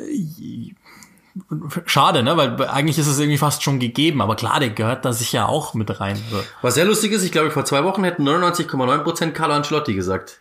[1.86, 2.38] schade, ne?
[2.38, 5.74] Weil eigentlich ist es irgendwie fast schon gegeben, aber klar, der gehört da sicher auch
[5.74, 6.18] mit rein.
[6.62, 10.40] Was sehr lustig ist, ich glaube, vor zwei Wochen hätten 99,9% Carlo Ancelotti gesagt.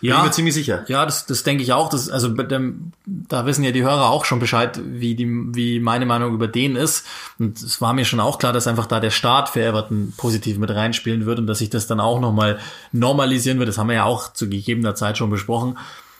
[0.00, 0.84] Ja, Bin mir ziemlich sicher.
[0.88, 1.88] Ja, das, das denke ich auch.
[1.88, 6.06] Das, also dem, da wissen ja die Hörer auch schon Bescheid, wie, die, wie meine
[6.06, 7.06] Meinung über den ist.
[7.38, 10.58] Und es war mir schon auch klar, dass einfach da der Start für Everton positiv
[10.58, 12.58] mit reinspielen wird und dass sich das dann auch nochmal
[12.92, 13.68] normalisieren wird.
[13.68, 15.78] Das haben wir ja auch zu gegebener Zeit schon besprochen.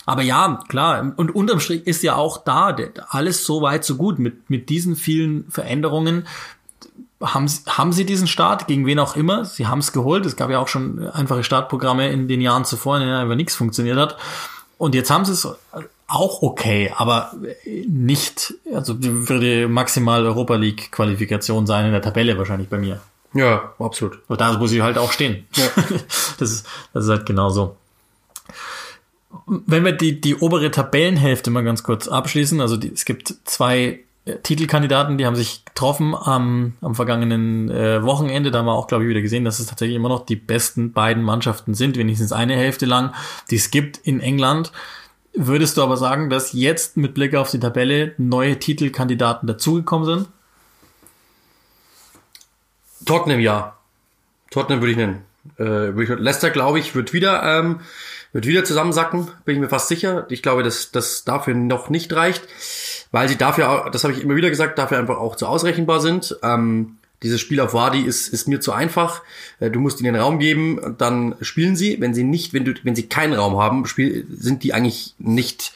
[0.09, 2.77] Aber ja, klar, und unterm Strich ist ja auch da
[3.09, 6.29] alles so weit, so gut mit, mit diesen vielen Veränderungen
[7.21, 9.45] haben, haben sie diesen Start, gegen wen auch immer.
[9.45, 10.27] Sie haben es geholt.
[10.27, 13.55] Es gab ja auch schon einfache Startprogramme in den Jahren zuvor, in denen einfach nichts
[13.55, 14.17] funktioniert hat.
[14.79, 15.49] Und jetzt haben sie es
[16.09, 17.33] auch okay, aber
[17.87, 23.01] nicht, also würde maximal Europa League Qualifikation sein in der Tabelle wahrscheinlich bei mir.
[23.33, 24.21] Ja, absolut.
[24.29, 25.47] Und da muss ich halt auch stehen.
[25.57, 25.65] Ja.
[26.39, 27.77] das, ist, das ist halt genauso.
[29.47, 34.01] Wenn wir die, die obere Tabellenhälfte mal ganz kurz abschließen, also die, es gibt zwei
[34.43, 38.51] Titelkandidaten, die haben sich getroffen am, am vergangenen äh, Wochenende.
[38.51, 40.93] Da haben wir auch, glaube ich, wieder gesehen, dass es tatsächlich immer noch die besten
[40.93, 43.15] beiden Mannschaften sind, wenigstens eine Hälfte lang,
[43.51, 44.73] die es gibt in England.
[45.33, 50.29] Würdest du aber sagen, dass jetzt mit Blick auf die Tabelle neue Titelkandidaten dazugekommen sind?
[53.05, 53.77] Tottenham ja.
[54.51, 55.23] Tottenham würde ich nennen.
[55.57, 57.79] Äh, Leicester, glaube ich, wird wieder, ähm,
[58.33, 60.27] wird wieder zusammensacken, bin ich mir fast sicher.
[60.31, 62.43] Ich glaube, dass das dafür noch nicht reicht
[63.13, 66.37] weil sie dafür, das habe ich immer wieder gesagt, dafür einfach auch zu ausrechenbar sind.
[66.43, 69.23] Ähm, dieses Spiel auf Wadi ist, ist mir zu einfach.
[69.59, 72.01] Äh, du musst ihnen Raum geben, dann spielen sie.
[72.01, 75.73] Wenn sie nicht, wenn du, wenn sie keinen Raum haben, spiel, sind die eigentlich nicht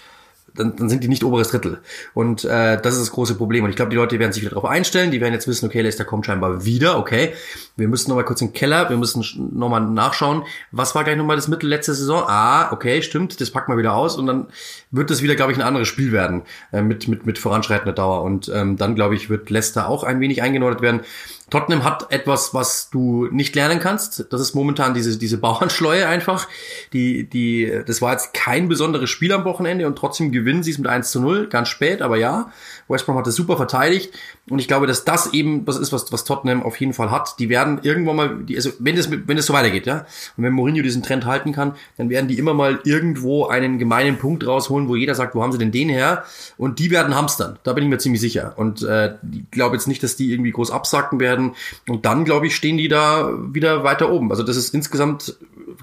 [0.55, 1.81] dann, dann sind die nicht oberes Drittel.
[2.15, 3.65] Und äh, das ist das große Problem.
[3.65, 5.11] Und ich glaube, die Leute werden sich wieder darauf einstellen.
[5.11, 6.99] Die werden jetzt wissen, okay, Leicester kommt scheinbar wieder.
[6.99, 7.33] Okay,
[7.77, 8.91] wir müssen nochmal kurz in den Keller.
[8.91, 9.23] Wir müssen
[9.55, 10.43] nochmal nachschauen.
[10.73, 12.25] Was war gleich nochmal das Mittel letzte Saison?
[12.27, 13.41] Ah, okay, stimmt.
[13.41, 14.17] Das packen wir wieder aus.
[14.17, 14.47] Und dann
[14.91, 18.23] wird das wieder, glaube ich, ein anderes Spiel werden äh, mit, mit, mit voranschreitender Dauer.
[18.23, 21.01] Und ähm, dann, glaube ich, wird Leicester auch ein wenig eingenordet werden.
[21.51, 24.27] Tottenham hat etwas, was du nicht lernen kannst.
[24.31, 26.49] Das ist momentan diese, diese Bauernschleue einfach.
[26.93, 30.79] Die, die, das war jetzt kein besonderes Spiel am Wochenende und trotzdem gewinnen sie es
[30.79, 32.53] mit 1 zu 0, ganz spät, aber ja.
[32.89, 34.13] West Brom hat das super verteidigt
[34.51, 37.39] und ich glaube, dass das eben was ist, was, was Tottenham auf jeden Fall hat.
[37.39, 40.53] Die werden irgendwann mal, die, also wenn das, wenn es so weitergeht, ja, und wenn
[40.53, 44.89] Mourinho diesen Trend halten kann, dann werden die immer mal irgendwo einen gemeinen Punkt rausholen,
[44.89, 46.25] wo jeder sagt, wo haben sie denn den her?
[46.57, 47.59] Und die werden hamstern.
[47.63, 48.55] Da bin ich mir ziemlich sicher.
[48.57, 51.53] Und äh, ich glaube jetzt nicht, dass die irgendwie groß absacken werden.
[51.89, 54.31] Und dann, glaube ich, stehen die da wieder weiter oben.
[54.31, 55.37] Also das ist insgesamt,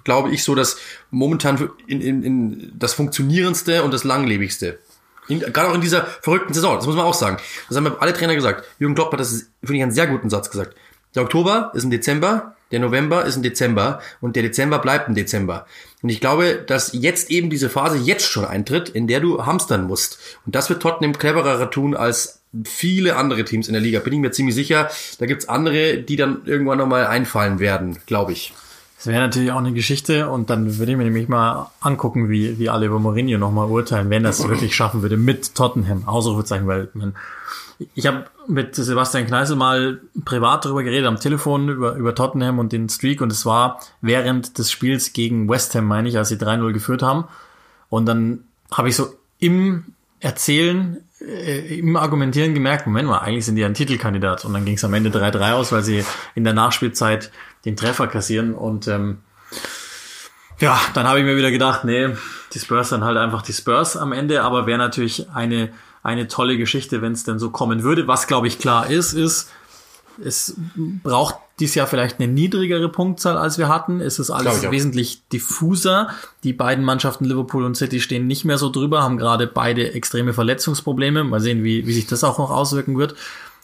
[0.03, 0.77] glaube ich, so dass
[1.09, 4.79] momentan in, in, in das funktionierendste und das langlebigste
[5.27, 7.37] in, gerade auch in dieser verrückten Saison, das muss man auch sagen.
[7.67, 8.65] Das haben alle Trainer gesagt.
[8.79, 10.75] Jürgen Klopp hat das, finde ich, einen sehr guten Satz gesagt.
[11.15, 15.15] Der Oktober ist ein Dezember, der November ist ein Dezember und der Dezember bleibt ein
[15.15, 15.65] Dezember.
[16.01, 19.87] Und ich glaube, dass jetzt eben diese Phase jetzt schon eintritt, in der du hamstern
[19.87, 20.19] musst.
[20.45, 23.99] Und das wird Tottenham cleverer tun als viele andere Teams in der Liga.
[23.99, 24.89] Bin ich mir ziemlich sicher.
[25.19, 28.53] Da gibt's andere, die dann irgendwann nochmal einfallen werden, glaube ich.
[28.97, 32.57] Das wäre natürlich auch eine Geschichte und dann würde ich mir nämlich mal angucken, wie,
[32.57, 36.07] wie alle über Mourinho nochmal urteilen, wenn das wirklich schaffen würde mit Tottenham.
[36.07, 37.15] Ausrufezeichen, weil man,
[37.93, 42.71] ich habe mit Sebastian Kneißl mal privat darüber geredet, am Telefon über, über Tottenham und
[42.71, 46.37] den Streak und es war während des Spiels gegen West Ham, meine ich, als sie
[46.37, 47.25] 3-0 geführt haben.
[47.89, 49.85] Und dann habe ich so im
[50.19, 54.45] Erzählen, äh, im Argumentieren gemerkt, Moment mal, eigentlich sind die ein Titelkandidat.
[54.45, 57.31] Und dann ging es am Ende 3-3 aus, weil sie in der Nachspielzeit
[57.67, 58.55] den Treffer kassieren.
[58.55, 59.17] Und ähm,
[60.59, 62.09] ja, dann habe ich mir wieder gedacht, nee,
[62.53, 65.69] die Spurs dann halt einfach die Spurs am Ende, aber wäre natürlich eine,
[66.01, 68.07] eine tolle Geschichte, wenn es denn so kommen würde.
[68.07, 69.51] Was, glaube ich, klar ist, ist,
[70.23, 70.55] es
[71.03, 73.99] braucht dies Jahr vielleicht eine niedrigere Punktzahl, als wir hatten.
[73.99, 76.09] Es ist alles wesentlich diffuser.
[76.43, 80.33] Die beiden Mannschaften Liverpool und City stehen nicht mehr so drüber, haben gerade beide extreme
[80.33, 81.23] Verletzungsprobleme.
[81.23, 83.15] Mal sehen, wie, wie sich das auch noch auswirken wird.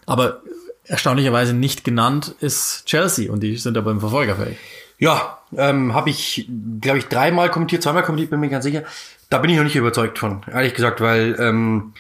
[0.06, 0.42] Aber
[0.86, 4.58] erstaunlicherweise nicht genannt ist Chelsea und die sind aber im Verfolgerfeld.
[5.00, 6.50] Ja, ähm, habe ich,
[6.82, 8.84] glaube ich, dreimal kommentiert, zweimal kommentiert, bin mir ganz sicher.
[9.30, 11.94] Da bin ich noch nicht überzeugt von, ehrlich gesagt, weil ähm,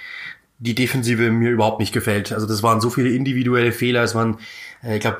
[0.59, 2.31] die Defensive mir überhaupt nicht gefällt.
[2.31, 4.37] Also das waren so viele individuelle Fehler, es waren
[4.85, 5.19] ich glaube,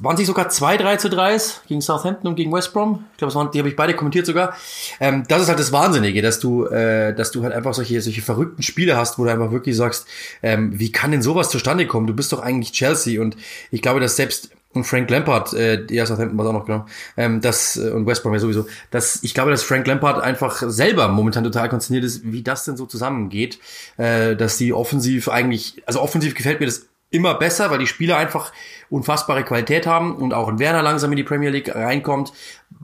[0.00, 3.06] waren sich sogar zwei 3 zu 3 gegen Southampton und gegen West Brom.
[3.12, 4.54] Ich glaube, waren, die habe ich beide kommentiert sogar.
[5.00, 8.20] Ähm, das ist halt das Wahnsinnige, dass du, äh, dass du halt einfach solche, solche
[8.20, 10.06] verrückten Spiele hast, wo du einfach wirklich sagst,
[10.42, 12.06] ähm, wie kann denn sowas zustande kommen?
[12.06, 13.36] Du bist doch eigentlich Chelsea und
[13.70, 16.84] ich glaube, dass selbst und Frank Lampard, äh, ja, Southampton war auch noch genau,
[17.16, 20.62] ähm, das äh, und West Brom ja sowieso, dass ich glaube, dass Frank Lampard einfach
[20.66, 23.58] selber momentan total konzentriert ist, wie das denn so zusammengeht,
[23.96, 28.16] äh, dass die offensiv eigentlich, also offensiv gefällt mir das immer besser, weil die Spieler
[28.16, 28.52] einfach
[28.90, 32.32] unfassbare Qualität haben und auch ein Werner langsam in die Premier League reinkommt.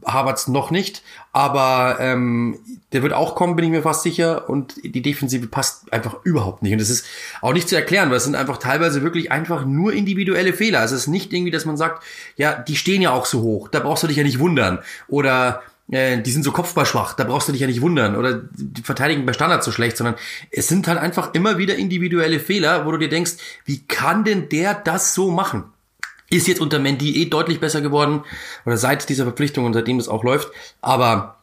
[0.05, 2.59] Havertz noch nicht, aber ähm,
[2.93, 4.49] der wird auch kommen, bin ich mir fast sicher.
[4.49, 6.73] Und die Defensive passt einfach überhaupt nicht.
[6.73, 7.07] Und das ist
[7.43, 10.83] auch nicht zu erklären, weil es sind einfach teilweise wirklich einfach nur individuelle Fehler.
[10.83, 12.03] Es ist nicht irgendwie, dass man sagt,
[12.37, 14.81] ja, die stehen ja auch so hoch, da brauchst du dich ja nicht wundern.
[15.09, 18.17] Oder äh, die sind so kopfballschwach, da brauchst du dich ja nicht wundern.
[18.17, 20.17] Oder die verteidigen bei Standards so schlecht, sondern
[20.51, 23.33] es sind halt einfach immer wieder individuelle Fehler, wo du dir denkst,
[23.65, 25.65] wie kann denn der das so machen?
[26.31, 28.25] Ist jetzt unter Mendy eh deutlich besser geworden
[28.65, 30.49] oder seit dieser Verpflichtung und seitdem es auch läuft.
[30.81, 31.37] Aber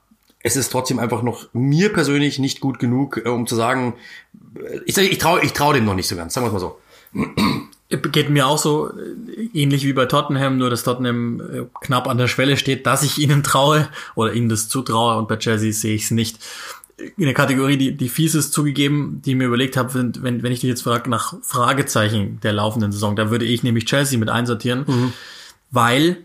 [0.44, 3.94] es ist trotzdem einfach noch mir persönlich nicht gut genug, äh, um zu sagen,
[4.56, 6.80] äh, ich, ich traue ich trau dem noch nicht so ganz, sagen wir mal so.
[8.12, 8.92] Geht mir auch so
[9.54, 13.18] ähnlich wie bei Tottenham, nur dass Tottenham äh, knapp an der Schwelle steht, dass ich
[13.18, 16.40] ihnen traue oder ihnen das zutraue und bei Chelsea sehe ich es nicht.
[17.18, 20.52] In der Kategorie, die, die fies ist zugegeben, die mir überlegt habe, sind, wenn, wenn
[20.52, 24.30] ich dich jetzt frage nach Fragezeichen der laufenden Saison, da würde ich nämlich Chelsea mit
[24.30, 25.14] einsortieren, mhm.
[25.72, 26.18] weil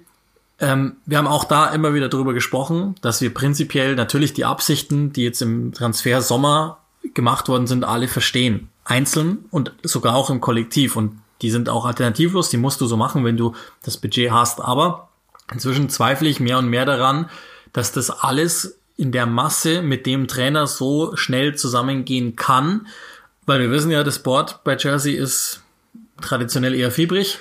[0.59, 5.13] ähm, wir haben auch da immer wieder drüber gesprochen, dass wir prinzipiell natürlich die Absichten,
[5.13, 6.79] die jetzt im Transfer Sommer
[7.15, 8.69] gemacht worden sind, alle verstehen.
[8.85, 10.97] Einzeln und sogar auch im Kollektiv.
[10.97, 14.61] Und die sind auch alternativlos, die musst du so machen, wenn du das Budget hast.
[14.61, 15.09] Aber
[15.53, 17.29] inzwischen zweifle ich mehr und mehr daran,
[17.73, 22.87] dass das alles in der Masse mit dem Trainer so schnell zusammengehen kann,
[23.45, 25.63] weil wir wissen ja, das Board bei Chelsea ist
[26.21, 27.39] traditionell eher fiebrig.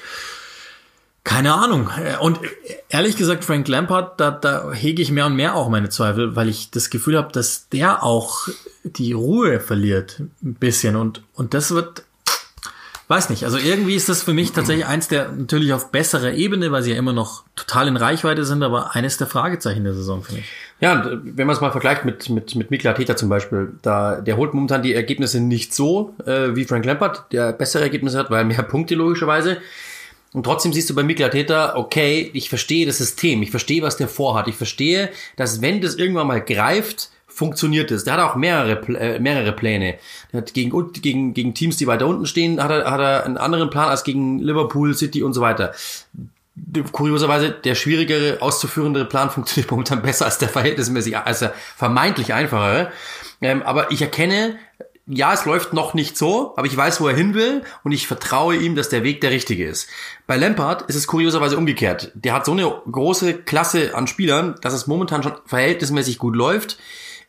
[1.24, 1.90] Keine Ahnung.
[2.20, 2.40] Und
[2.88, 6.50] ehrlich gesagt, Frank Lampard, da, da hege ich mehr und mehr auch meine Zweifel, weil
[6.50, 8.48] ich das Gefühl habe, dass der auch
[8.84, 10.96] die Ruhe verliert ein bisschen.
[10.96, 12.05] Und, und das wird,
[13.08, 16.72] weiß nicht, also irgendwie ist das für mich tatsächlich eins der natürlich auf besserer Ebene,
[16.72, 20.24] weil sie ja immer noch total in Reichweite sind, aber eines der Fragezeichen der Saison,
[20.24, 20.48] finde ich.
[20.82, 24.38] Ja, wenn man es mal vergleicht mit, mit, mit Mikla Teta zum Beispiel, da, der
[24.38, 28.44] holt momentan die Ergebnisse nicht so äh, wie Frank Lampard, der bessere Ergebnisse hat, weil
[28.44, 29.58] mehr Punkte logischerweise.
[30.34, 33.96] Und trotzdem siehst du bei Mikla Täter, okay, ich verstehe das System, ich verstehe, was
[33.96, 38.06] der vorhat, ich verstehe, dass wenn das irgendwann mal greift, funktioniert es.
[38.06, 39.96] Der hat auch mehrere, äh, mehrere Pläne.
[40.32, 43.38] Der hat gegen, gegen, gegen Teams, die weiter unten stehen, hat er, hat er einen
[43.38, 45.74] anderen Plan als gegen Liverpool, City und so weiter.
[46.94, 52.92] Kurioserweise, der schwierigere, auszuführendere Plan funktioniert momentan besser als der verhältnismäßig, als der vermeintlich einfachere.
[53.42, 54.58] Ähm, aber ich erkenne,
[55.08, 58.08] ja, es läuft noch nicht so, aber ich weiß, wo er hin will und ich
[58.08, 59.88] vertraue ihm, dass der Weg der richtige ist.
[60.26, 62.12] Bei Lampard ist es kurioserweise umgekehrt.
[62.16, 66.78] Der hat so eine große Klasse an Spielern, dass es momentan schon verhältnismäßig gut läuft.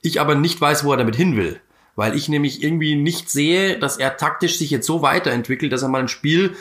[0.07, 1.61] Ich aber nicht weiß, wo er damit hin will.
[1.97, 5.89] Weil ich nämlich irgendwie nicht sehe, dass er taktisch sich jetzt so weiterentwickelt, dass er
[5.89, 6.55] mal ein Spiel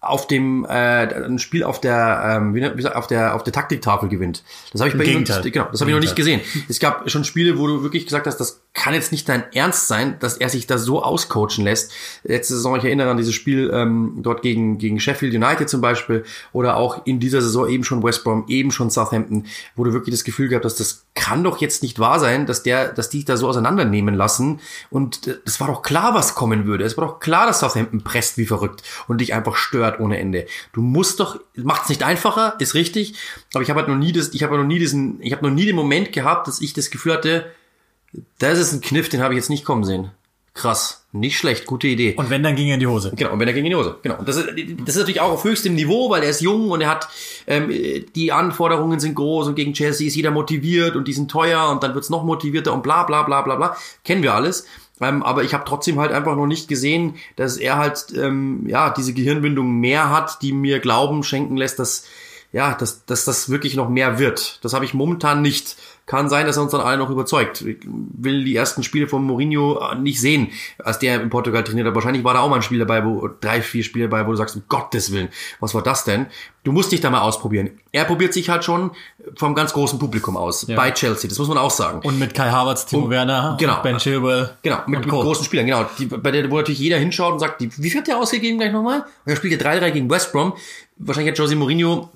[0.00, 4.08] auf dem äh, ein Spiel auf der ähm, wie, wie auf der auf der Taktiktafel
[4.08, 4.44] gewinnt.
[4.72, 6.42] Das habe ich bei ihm genau, das habe ich noch nicht gesehen.
[6.68, 9.86] Es gab schon Spiele, wo du wirklich gesagt hast, das kann jetzt nicht dein Ernst
[9.86, 11.92] sein, dass er sich da so auscoachen lässt.
[12.24, 16.24] Letzte Saison, ich erinnere an dieses Spiel ähm, dort gegen gegen Sheffield United zum Beispiel
[16.52, 20.12] oder auch in dieser Saison eben schon West Brom, eben schon Southampton, wo du wirklich
[20.12, 23.24] das Gefühl gehabt hast, das kann doch jetzt nicht wahr sein, dass der, dass die
[23.24, 24.58] da so auseinandernehmen lassen.
[24.90, 26.84] Und es war doch klar, was kommen würde.
[26.84, 30.46] Es war doch klar, dass Southampton presst wie verrückt und dich einfach stört ohne Ende.
[30.72, 33.14] Du musst doch, macht es nicht einfacher, ist richtig.
[33.54, 35.54] Aber ich habe halt noch nie das, ich habe noch nie diesen, ich habe noch
[35.54, 37.46] nie den Moment gehabt, dass ich das Gefühl hatte,
[38.38, 40.10] das ist ein Kniff, den habe ich jetzt nicht kommen sehen.
[40.54, 42.14] Krass, nicht schlecht, gute Idee.
[42.16, 43.12] Und wenn, dann ging er in die Hose.
[43.16, 43.96] Genau, und wenn er ging in die Hose.
[44.02, 44.18] Genau.
[44.18, 46.80] Und das ist, das ist natürlich auch auf höchstem Niveau, weil er ist jung und
[46.80, 47.08] er hat,
[47.48, 47.72] ähm,
[48.14, 51.82] die Anforderungen sind groß und gegen Chelsea ist jeder motiviert und die sind teuer und
[51.82, 53.76] dann wird's noch motivierter und bla bla bla bla bla.
[54.04, 54.64] Kennen wir alles.
[55.00, 58.90] Ähm, aber ich habe trotzdem halt einfach noch nicht gesehen, dass er halt ähm, ja
[58.90, 62.04] diese Gehirnbindung mehr hat, die mir Glauben schenken lässt, dass
[62.54, 64.60] ja, dass, dass das wirklich noch mehr wird.
[64.62, 65.76] Das habe ich momentan nicht.
[66.06, 67.62] Kann sein, dass er uns dann alle noch überzeugt.
[67.62, 71.94] Ich will die ersten Spiele von Mourinho nicht sehen, als der in Portugal trainiert hat.
[71.94, 74.36] Wahrscheinlich war da auch mal ein Spiel dabei, wo drei, vier Spiele dabei, wo du
[74.36, 76.26] sagst, um Gottes Willen, was war das denn?
[76.62, 77.70] Du musst dich da mal ausprobieren.
[77.90, 78.90] Er probiert sich halt schon
[79.36, 80.66] vom ganz großen Publikum aus.
[80.66, 80.76] Ja.
[80.76, 82.00] Bei Chelsea, das muss man auch sagen.
[82.06, 84.56] Und mit Kai Havertz, Timo und, Werner, genau, Ben Chilwell.
[84.62, 85.86] Genau, mit, mit großen Spielern, genau.
[85.98, 88.72] Die, bei der, wo natürlich jeder hinschaut und sagt, wie viel hat der ausgegeben gleich
[88.72, 89.00] nochmal?
[89.00, 90.52] Und er spielt ja 3-3 gegen West Brom.
[90.96, 92.10] Wahrscheinlich hat Jose Mourinho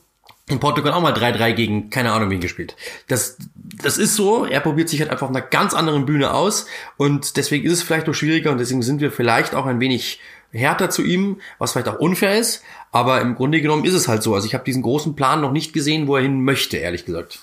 [0.49, 2.77] in Portugal auch mal 3-3 gegen keine Ahnung wen gespielt.
[3.07, 6.67] Das, das ist so, er probiert sich halt einfach auf einer ganz anderen Bühne aus
[6.97, 10.21] und deswegen ist es vielleicht auch schwieriger und deswegen sind wir vielleicht auch ein wenig
[10.51, 14.23] härter zu ihm, was vielleicht auch unfair ist, aber im Grunde genommen ist es halt
[14.23, 14.35] so.
[14.35, 17.41] Also ich habe diesen großen Plan noch nicht gesehen, wo er hin möchte, ehrlich gesagt.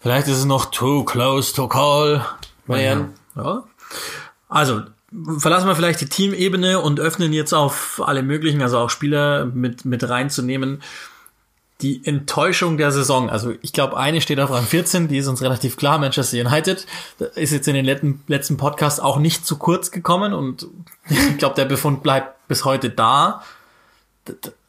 [0.00, 2.24] Vielleicht ist es noch too close to call.
[2.66, 3.14] Bayern.
[3.36, 3.64] Ja.
[4.48, 4.82] Also,
[5.38, 9.84] verlassen wir vielleicht die Teamebene und öffnen jetzt auf alle möglichen, also auch Spieler mit,
[9.84, 10.82] mit reinzunehmen
[11.82, 13.28] die Enttäuschung der Saison.
[13.28, 15.98] Also ich glaube, eine steht auf Rang 14, die ist uns relativ klar.
[15.98, 16.86] Manchester United
[17.34, 20.66] ist jetzt in den letzten, letzten Podcast auch nicht zu kurz gekommen und
[21.08, 23.42] ich glaube, der Befund bleibt bis heute da.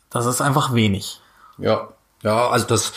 [0.09, 1.21] Das ist einfach wenig.
[1.57, 1.89] Ja,
[2.23, 2.93] ja, also das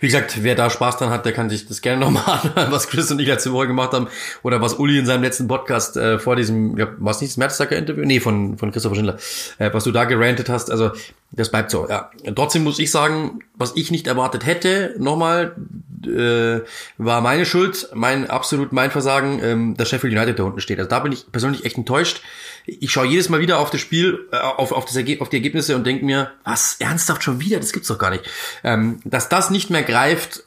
[0.00, 2.88] wie gesagt, wer da Spaß dran hat, der kann sich das gerne nochmal anhören, was
[2.88, 4.08] Chris und ich letzte Woche gemacht haben
[4.42, 8.04] oder was Uli in seinem letzten Podcast äh, vor diesem, ja, was nicht das Märztager-Interview?
[8.04, 9.18] Nee, von, von Christopher Schindler,
[9.58, 10.70] äh, was du da gerantet hast.
[10.70, 10.92] Also
[11.30, 12.10] das bleibt so, ja.
[12.34, 15.56] Trotzdem muss ich sagen, was ich nicht erwartet hätte, nochmal,
[16.04, 16.60] äh,
[16.96, 20.78] war meine Schuld, mein absolut mein Versagen, ähm, dass Sheffield United da unten steht.
[20.78, 22.22] Also da bin ich persönlich echt enttäuscht.
[22.66, 25.36] Ich schaue jedes Mal wieder auf das Spiel, äh, auf, auf, das Erge auf die
[25.36, 27.58] Ergebnisse und denke mir, was, ernsthaft schon wieder?
[27.58, 28.24] Das gibt's doch gar nicht.
[28.64, 30.44] Ähm, dass das nicht mehr greift,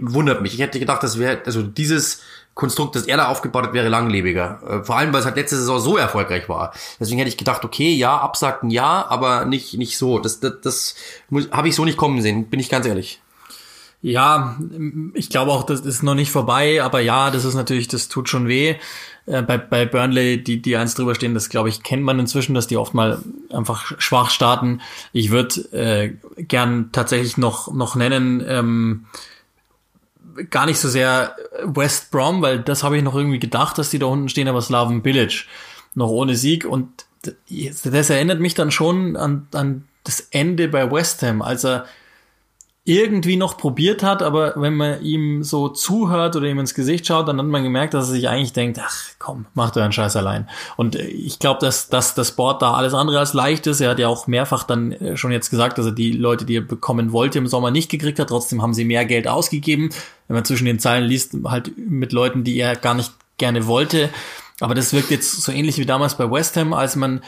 [0.00, 0.54] wundert mich.
[0.54, 2.22] Ich hätte gedacht, das wäre, also dieses
[2.58, 4.60] Konstrukt, das er da aufgebaut hat, wäre langlebiger.
[4.68, 6.72] Äh, vor allem, weil es halt letzte Saison so erfolgreich war.
[6.98, 10.18] Deswegen hätte ich gedacht, okay, ja, absagten ja, aber nicht, nicht so.
[10.18, 10.94] Das, das, das
[11.52, 13.20] habe ich so nicht kommen sehen, bin ich ganz ehrlich.
[14.02, 14.58] Ja,
[15.14, 18.28] ich glaube auch, das ist noch nicht vorbei, aber ja, das ist natürlich, das tut
[18.28, 18.74] schon weh.
[19.26, 22.54] Äh, bei, bei Burnley, die, die eins drüber stehen, das glaube ich, kennt man inzwischen,
[22.54, 24.80] dass die oft mal einfach schwach starten.
[25.12, 29.06] Ich würde äh, gern tatsächlich noch, noch nennen, ähm,
[30.50, 33.98] gar nicht so sehr West Brom, weil das habe ich noch irgendwie gedacht, dass die
[33.98, 35.44] da unten stehen, aber Slaven Village
[35.94, 36.64] noch ohne Sieg.
[36.64, 37.06] Und
[37.84, 41.86] das erinnert mich dann schon an, an das Ende bei West Ham, als er
[42.88, 47.28] irgendwie noch probiert hat, aber wenn man ihm so zuhört oder ihm ins Gesicht schaut,
[47.28, 50.16] dann hat man gemerkt, dass er sich eigentlich denkt, ach komm, mach du einen Scheiß
[50.16, 50.48] allein.
[50.78, 53.82] Und äh, ich glaube, dass, dass das Board da alles andere als leicht ist.
[53.82, 56.56] Er hat ja auch mehrfach dann äh, schon jetzt gesagt, dass er die Leute, die
[56.56, 58.28] er bekommen wollte, im Sommer nicht gekriegt hat.
[58.28, 59.90] Trotzdem haben sie mehr Geld ausgegeben.
[60.26, 64.08] Wenn man zwischen den Zeilen liest, halt mit Leuten, die er gar nicht gerne wollte.
[64.60, 67.20] Aber das wirkt jetzt so ähnlich wie damals bei West Ham, als man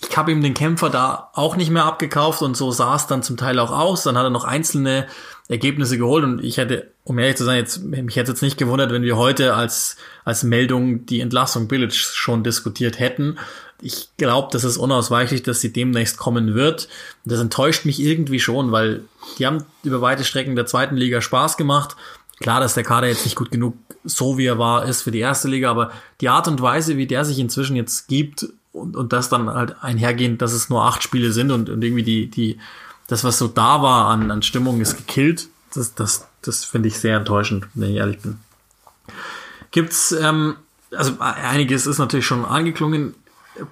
[0.00, 3.22] ich habe ihm den Kämpfer da auch nicht mehr abgekauft und so sah es dann
[3.22, 4.02] zum Teil auch aus.
[4.02, 5.06] Dann hat er noch einzelne
[5.48, 8.92] Ergebnisse geholt und ich hätte, um ehrlich zu sein, jetzt, mich hätte jetzt nicht gewundert,
[8.92, 13.38] wenn wir heute als, als Meldung die Entlassung Billich schon diskutiert hätten.
[13.82, 16.88] Ich glaube, das ist unausweichlich, dass sie demnächst kommen wird.
[17.24, 19.02] Das enttäuscht mich irgendwie schon, weil
[19.38, 21.96] die haben über weite Strecken der zweiten Liga Spaß gemacht.
[22.40, 25.20] Klar, dass der Kader jetzt nicht gut genug so wie er war ist für die
[25.20, 29.12] erste Liga, aber die Art und Weise, wie der sich inzwischen jetzt gibt, und, und
[29.12, 32.58] das dann halt einhergehend, dass es nur acht Spiele sind und, und irgendwie die, die,
[33.06, 35.48] das, was so da war an, an Stimmung, ist gekillt.
[35.74, 38.38] Das, das, das finde ich sehr enttäuschend, wenn ich ehrlich bin.
[39.70, 40.56] Gibt's, ähm,
[40.90, 43.14] also einiges ist natürlich schon angeklungen,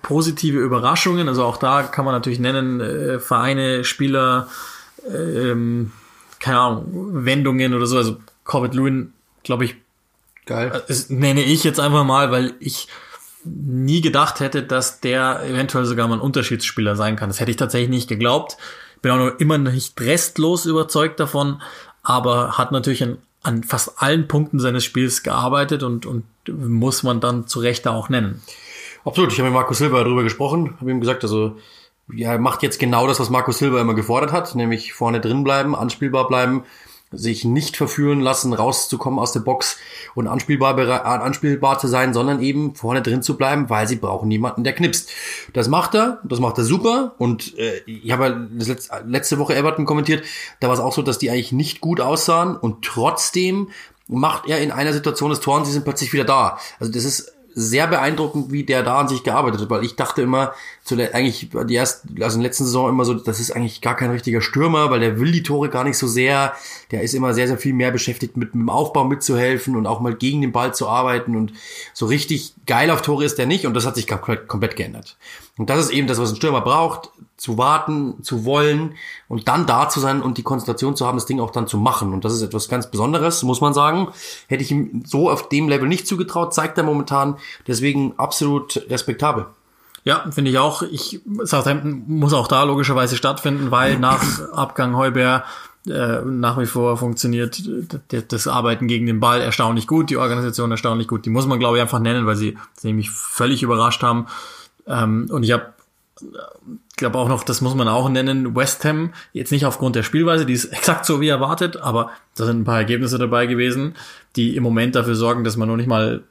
[0.02, 4.48] positive Überraschungen, also auch da kann man natürlich nennen, äh, Vereine, Spieler,
[5.08, 5.92] ähm,
[6.38, 9.12] keine Ahnung, Wendungen oder so, also Corbett Lewin,
[9.42, 9.76] glaube ich,
[10.46, 10.70] geil.
[10.72, 12.88] Äh, das nenne ich jetzt einfach mal, weil ich
[13.44, 17.28] nie gedacht hätte, dass der eventuell sogar mal ein Unterschiedsspieler sein kann.
[17.28, 18.56] Das hätte ich tatsächlich nicht geglaubt.
[19.00, 21.60] Bin auch noch immer nicht restlos überzeugt davon,
[22.02, 27.20] aber hat natürlich an, an fast allen Punkten seines Spiels gearbeitet und, und muss man
[27.20, 28.42] dann zu Recht auch nennen.
[29.04, 31.56] Absolut, ich habe mit Marco Silva darüber gesprochen, habe ihm gesagt, also
[32.12, 35.44] ja, er macht jetzt genau das, was Marco Silva immer gefordert hat, nämlich vorne drin
[35.44, 36.64] bleiben, anspielbar bleiben,
[37.12, 39.78] sich nicht verführen lassen, rauszukommen aus der Box
[40.14, 44.64] und anspielbar, anspielbar zu sein, sondern eben vorne drin zu bleiben, weil sie brauchen niemanden,
[44.64, 45.10] der knipst.
[45.52, 49.84] Das macht er, das macht er super und äh, ich habe das letzte Woche Everton
[49.84, 50.24] kommentiert,
[50.60, 53.68] da war es auch so, dass die eigentlich nicht gut aussahen und trotzdem
[54.08, 56.58] macht er in einer Situation das Tor und sie sind plötzlich wieder da.
[56.78, 60.22] Also das ist sehr beeindruckend, wie der da an sich gearbeitet hat, weil ich dachte
[60.22, 60.52] immer,
[60.84, 63.80] zu der, eigentlich die erste, also in der letzten Saison immer so, das ist eigentlich
[63.80, 66.54] gar kein richtiger Stürmer, weil der will die Tore gar nicht so sehr.
[66.90, 70.00] Der ist immer sehr, sehr viel mehr beschäftigt mit, mit dem Aufbau mitzuhelfen und auch
[70.00, 71.52] mal gegen den Ball zu arbeiten und
[71.92, 75.16] so richtig geil auf Tore ist der nicht und das hat sich komplett, komplett geändert.
[75.58, 77.10] Und das ist eben das, was ein Stürmer braucht,
[77.42, 78.94] zu warten, zu wollen
[79.26, 81.76] und dann da zu sein und die Konzentration zu haben, das Ding auch dann zu
[81.76, 82.12] machen.
[82.12, 84.12] Und das ist etwas ganz Besonderes, muss man sagen.
[84.46, 87.38] Hätte ich ihm so auf dem Level nicht zugetraut, zeigt er momentan.
[87.66, 89.46] Deswegen absolut respektabel.
[90.04, 90.82] Ja, finde ich auch.
[90.82, 95.42] Ich Southampton muss auch da logischerweise stattfinden, weil nach Abgang Heuber
[95.88, 97.60] äh, nach wie vor funktioniert
[98.28, 101.26] das Arbeiten gegen den Ball erstaunlich gut, die Organisation erstaunlich gut.
[101.26, 104.26] Die muss man, glaube ich, einfach nennen, weil sie, sie mich völlig überrascht haben.
[104.86, 105.72] Ähm, und ich habe
[107.02, 110.46] glaube auch noch, das muss man auch nennen, West Ham, jetzt nicht aufgrund der Spielweise,
[110.46, 113.94] die ist exakt so wie erwartet, aber da sind ein paar Ergebnisse dabei gewesen,
[114.36, 116.22] die im Moment dafür sorgen, dass man noch nicht mal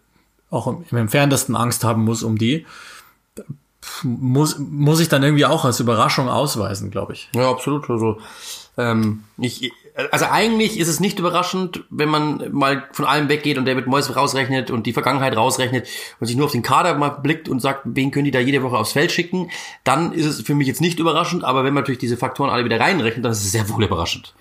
[0.50, 2.66] auch im entferntesten Angst haben muss um die.
[4.04, 7.30] Muss, muss ich dann irgendwie auch als Überraschung ausweisen, glaube ich.
[7.34, 7.90] Ja, absolut.
[7.90, 8.20] Also
[8.78, 9.72] ähm, ich,
[10.12, 14.16] also eigentlich ist es nicht überraschend, wenn man mal von allem weggeht und David Moyes
[14.16, 15.88] rausrechnet und die Vergangenheit rausrechnet
[16.20, 18.64] und sich nur auf den Kader mal blickt und sagt, wen können die da jede
[18.64, 19.50] Woche aufs Feld schicken,
[19.84, 22.66] dann ist es für mich jetzt nicht überraschend, aber wenn man natürlich diese Faktoren alle
[22.66, 24.34] wieder reinrechnet, dann ist es sehr wohl überraschend.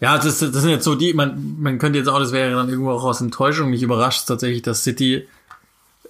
[0.00, 2.68] Ja, das, das sind jetzt so die, man, man könnte jetzt auch, das wäre dann
[2.68, 5.26] irgendwo auch aus Enttäuschung, mich überrascht tatsächlich, dass City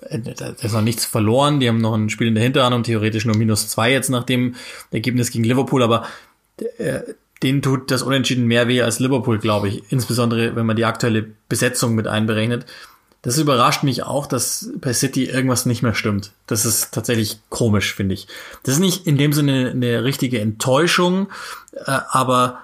[0.08, 1.60] äh, da ist noch nichts verloren.
[1.60, 4.24] Die haben noch ein Spiel in der Hinterhand und theoretisch nur minus zwei jetzt nach
[4.24, 4.54] dem
[4.90, 5.82] Ergebnis gegen Liverpool.
[5.82, 6.06] Aber
[6.78, 7.00] äh,
[7.42, 9.90] denen tut das Unentschieden mehr weh als Liverpool, glaube ich.
[9.90, 12.66] Insbesondere, wenn man die aktuelle Besetzung mit einberechnet.
[13.22, 16.32] Das überrascht mich auch, dass bei City irgendwas nicht mehr stimmt.
[16.46, 18.26] Das ist tatsächlich komisch, finde ich.
[18.62, 21.28] Das ist nicht in dem Sinne eine richtige Enttäuschung,
[21.84, 22.62] äh, aber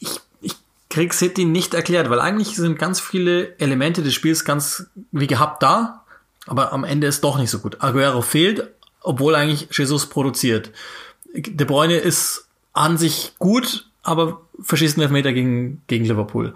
[0.00, 0.54] ich, ich
[0.90, 5.62] krieg City nicht erklärt, weil eigentlich sind ganz viele Elemente des Spiels ganz wie gehabt
[5.62, 6.04] da,
[6.46, 7.82] aber am Ende ist doch nicht so gut.
[7.82, 8.68] Aguero fehlt,
[9.00, 10.70] obwohl eigentlich Jesus produziert.
[11.34, 16.54] De Bruyne ist an sich gut, aber verschießt einen Elfmeter gegen, gegen Liverpool.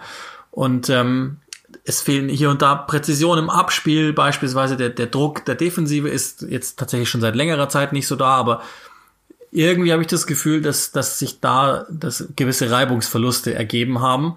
[0.51, 1.39] Und ähm,
[1.85, 6.43] es fehlen hier und da Präzision im Abspiel, beispielsweise der, der Druck der Defensive ist
[6.43, 8.63] jetzt tatsächlich schon seit längerer Zeit nicht so da, aber
[9.53, 14.37] irgendwie habe ich das Gefühl, dass, dass sich da dass gewisse Reibungsverluste ergeben haben,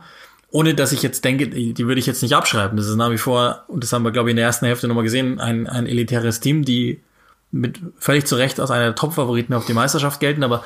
[0.52, 2.78] ohne dass ich jetzt denke, die, würde ich jetzt nicht abschreiben.
[2.78, 4.88] Das ist nach wie vor, und das haben wir, glaube ich, in der ersten Hälfte
[4.88, 7.02] nochmal gesehen, ein, ein elitäres Team, die
[7.52, 10.64] mit völlig zu Recht als einer der Top-Favoriten auf die Meisterschaft gelten, aber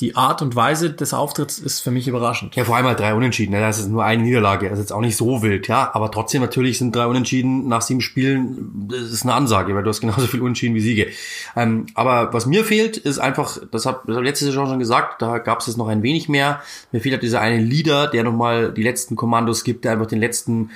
[0.00, 2.54] die Art und Weise des Auftritts ist für mich überraschend.
[2.54, 3.50] Ja, vor allem halt drei Unentschieden.
[3.50, 3.60] Ne?
[3.60, 4.68] Das ist nur eine Niederlage.
[4.68, 5.90] Das ist jetzt auch nicht so wild, ja.
[5.92, 9.90] Aber trotzdem natürlich sind drei Unentschieden nach sieben Spielen, das ist eine Ansage, weil du
[9.90, 11.08] hast genauso viel Unentschieden wie Siege.
[11.56, 15.38] Ähm, aber was mir fehlt, ist einfach, das habe hab letzte Saison schon gesagt, da
[15.38, 16.60] gab es jetzt noch ein wenig mehr.
[16.92, 20.20] Mir fehlt halt dieser eine Leader, der nochmal die letzten Kommandos gibt, der einfach den
[20.20, 20.70] letzten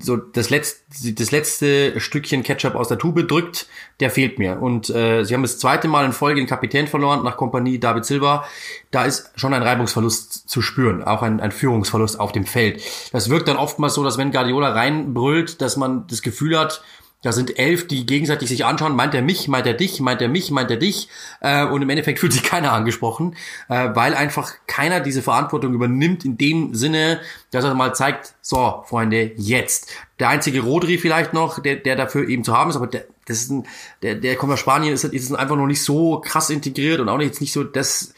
[0.00, 3.66] so das letzte, das letzte Stückchen Ketchup aus der Tube drückt,
[4.00, 4.60] der fehlt mir.
[4.60, 8.04] Und äh, sie haben das zweite Mal in Folge den Kapitän verloren nach Kompanie David
[8.04, 8.44] Silva.
[8.90, 12.82] Da ist schon ein Reibungsverlust zu spüren, auch ein, ein Führungsverlust auf dem Feld.
[13.12, 16.82] Das wirkt dann oftmals so, dass wenn Guardiola reinbrüllt, dass man das Gefühl hat,
[17.22, 18.96] da sind elf, die gegenseitig sich anschauen.
[18.96, 21.08] Meint er mich, meint er dich, meint er mich, meint er dich.
[21.40, 23.36] Äh, und im Endeffekt fühlt sich keiner angesprochen,
[23.68, 28.84] äh, weil einfach keiner diese Verantwortung übernimmt in dem Sinne, dass er mal zeigt, so,
[28.86, 29.92] Freunde, jetzt.
[30.18, 33.42] Der einzige Rodri vielleicht noch, der, der dafür eben zu haben ist, aber der, das
[33.42, 33.66] ist ein,
[34.02, 37.18] der, der kommt aus Spanien, ist, ist einfach noch nicht so krass integriert und auch
[37.18, 38.14] nicht, nicht so das,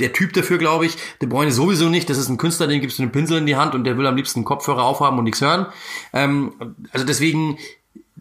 [0.00, 0.96] der Typ dafür, glaube ich.
[1.22, 2.10] De Bruyne sowieso nicht.
[2.10, 4.06] Das ist ein Künstler, den gibst du einen Pinsel in die Hand und der will
[4.06, 5.66] am liebsten Kopfhörer aufhaben und nichts hören.
[6.12, 7.58] Ähm, also deswegen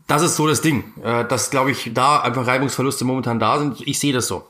[0.07, 3.81] das ist so das Ding, äh, dass, glaube ich, da einfach Reibungsverluste momentan da sind.
[3.87, 4.47] Ich sehe das so.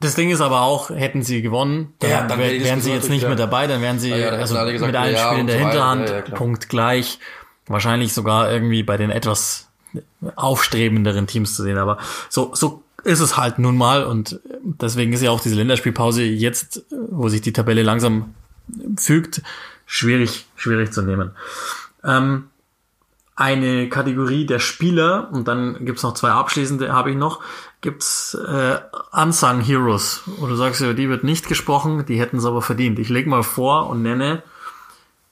[0.00, 3.08] Das Ding ist aber auch, hätten sie gewonnen, dann, ja, dann wär, wären sie jetzt
[3.08, 3.30] nicht ja.
[3.30, 6.68] mit dabei, dann wären sie ja, also gesagt, mit einem Spiel in der Hinterhand, Punkt
[6.68, 7.18] gleich,
[7.66, 9.68] wahrscheinlich sogar irgendwie bei den etwas
[10.34, 11.78] aufstrebenderen Teams zu sehen.
[11.78, 11.96] Aber
[12.28, 16.84] so, so ist es halt nun mal und deswegen ist ja auch diese Länderspielpause jetzt,
[17.10, 18.34] wo sich die Tabelle langsam
[18.98, 19.42] fügt,
[19.86, 21.30] schwierig, schwierig zu nehmen.
[22.04, 22.48] Ähm,
[23.36, 27.40] eine Kategorie der Spieler und dann gibt's noch zwei abschließende, habe ich noch,
[27.82, 28.78] gibt's äh,
[29.12, 30.22] Unsung Heroes.
[30.40, 32.98] Und du sagst, über die wird nicht gesprochen, die hätten es aber verdient.
[32.98, 34.42] Ich leg mal vor und nenne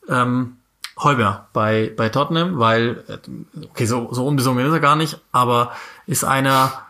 [0.07, 0.59] ähm,
[1.03, 5.73] Heuber bei, bei Tottenham, weil, äh, okay, so, so unbesungen ist er gar nicht, aber
[6.07, 6.83] ist einer,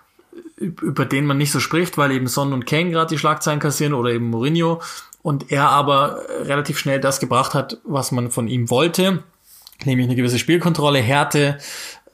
[0.56, 3.94] über den man nicht so spricht, weil eben Son und Kane gerade die Schlagzeilen kassieren
[3.94, 4.82] oder eben Mourinho
[5.22, 9.22] und er aber relativ schnell das gebracht hat, was man von ihm wollte
[9.84, 11.58] nämlich eine gewisse Spielkontrolle, Härte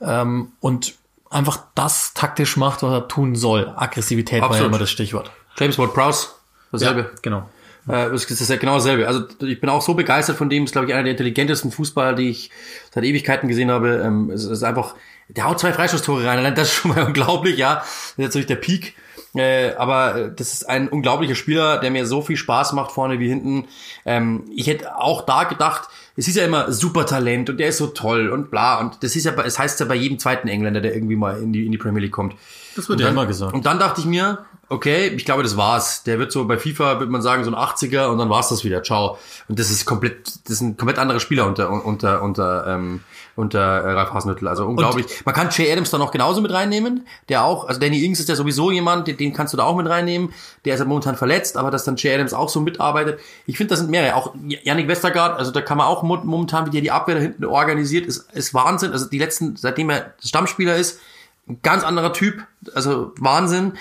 [0.01, 0.95] ähm, und
[1.29, 3.71] einfach das taktisch macht, was er tun soll.
[3.75, 4.51] Aggressivität Absolut.
[4.51, 5.31] war ja immer das Stichwort.
[5.57, 6.27] James Ward-Prowse,
[6.71, 7.01] dasselbe.
[7.01, 7.49] Ja, genau.
[7.87, 9.07] Äh, das ist ja genau dasselbe.
[9.07, 12.13] Also ich bin auch so begeistert von dem, ist glaube ich einer der intelligentesten Fußballer,
[12.13, 12.51] die ich
[12.93, 14.01] seit Ewigkeiten gesehen habe.
[14.05, 14.95] Ähm, es ist einfach,
[15.29, 17.75] der haut zwei Freistoßtore rein, das ist schon mal unglaublich, ja.
[17.75, 18.95] Das ist natürlich der Peak.
[19.33, 23.29] Äh, aber das ist ein unglaublicher Spieler, der mir so viel Spaß macht, vorne wie
[23.29, 23.67] hinten.
[24.05, 25.87] Ähm, ich hätte auch da gedacht,
[26.21, 28.79] es ist ja immer super Talent und der ist so toll und bla.
[28.79, 31.51] Und das ist ja, es heißt ja bei jedem zweiten Engländer, der irgendwie mal in
[31.51, 32.35] die, in die Premier League kommt.
[32.75, 33.55] Das wird ja immer gesagt.
[33.55, 36.03] Und dann dachte ich mir, okay, ich glaube, das war's.
[36.03, 38.63] Der wird so bei FIFA, würde man sagen, so ein 80er und dann war's das
[38.63, 38.83] wieder.
[38.83, 39.17] Ciao.
[39.47, 42.99] Und das ist komplett, das sind komplett andere Spieler unter, unter, unter, ähm,
[43.35, 44.47] unter äh, Ralf Hasenhüttl.
[44.47, 45.05] Also unglaublich.
[45.05, 48.19] Und man kann Jay Adams da noch genauso mit reinnehmen, der auch, also Danny Ings
[48.19, 50.33] ist ja sowieso jemand, den, den kannst du da auch mit reinnehmen.
[50.65, 53.19] Der ist ja momentan verletzt, aber dass dann Jay Adams auch so mitarbeitet.
[53.45, 54.15] Ich finde, das sind mehrere.
[54.15, 57.45] Auch Yannick Westergaard, also da kann man auch momentan, wie der die Abwehr da hinten
[57.45, 58.91] organisiert, ist, ist Wahnsinn.
[58.91, 60.99] Also die letzten, seitdem er Stammspieler ist,
[61.47, 63.73] ein ganz anderer Typ, also Wahnsinn.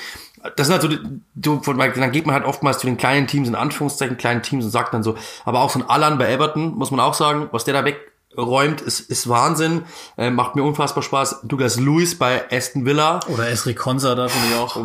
[0.57, 0.99] Das sind halt so,
[1.35, 4.65] du, von, dann geht man halt oftmals zu den kleinen Teams, in Anführungszeichen kleinen Teams
[4.65, 7.49] und sagt dann so, aber auch so ein Alan bei Everton, muss man auch sagen,
[7.53, 9.83] was der da weg räumt, ist, ist Wahnsinn,
[10.17, 11.41] äh, macht mir unfassbar Spaß.
[11.43, 13.21] Douglas Lewis bei Aston Villa.
[13.29, 14.77] Oder Esri Konsa, da finde ich auch.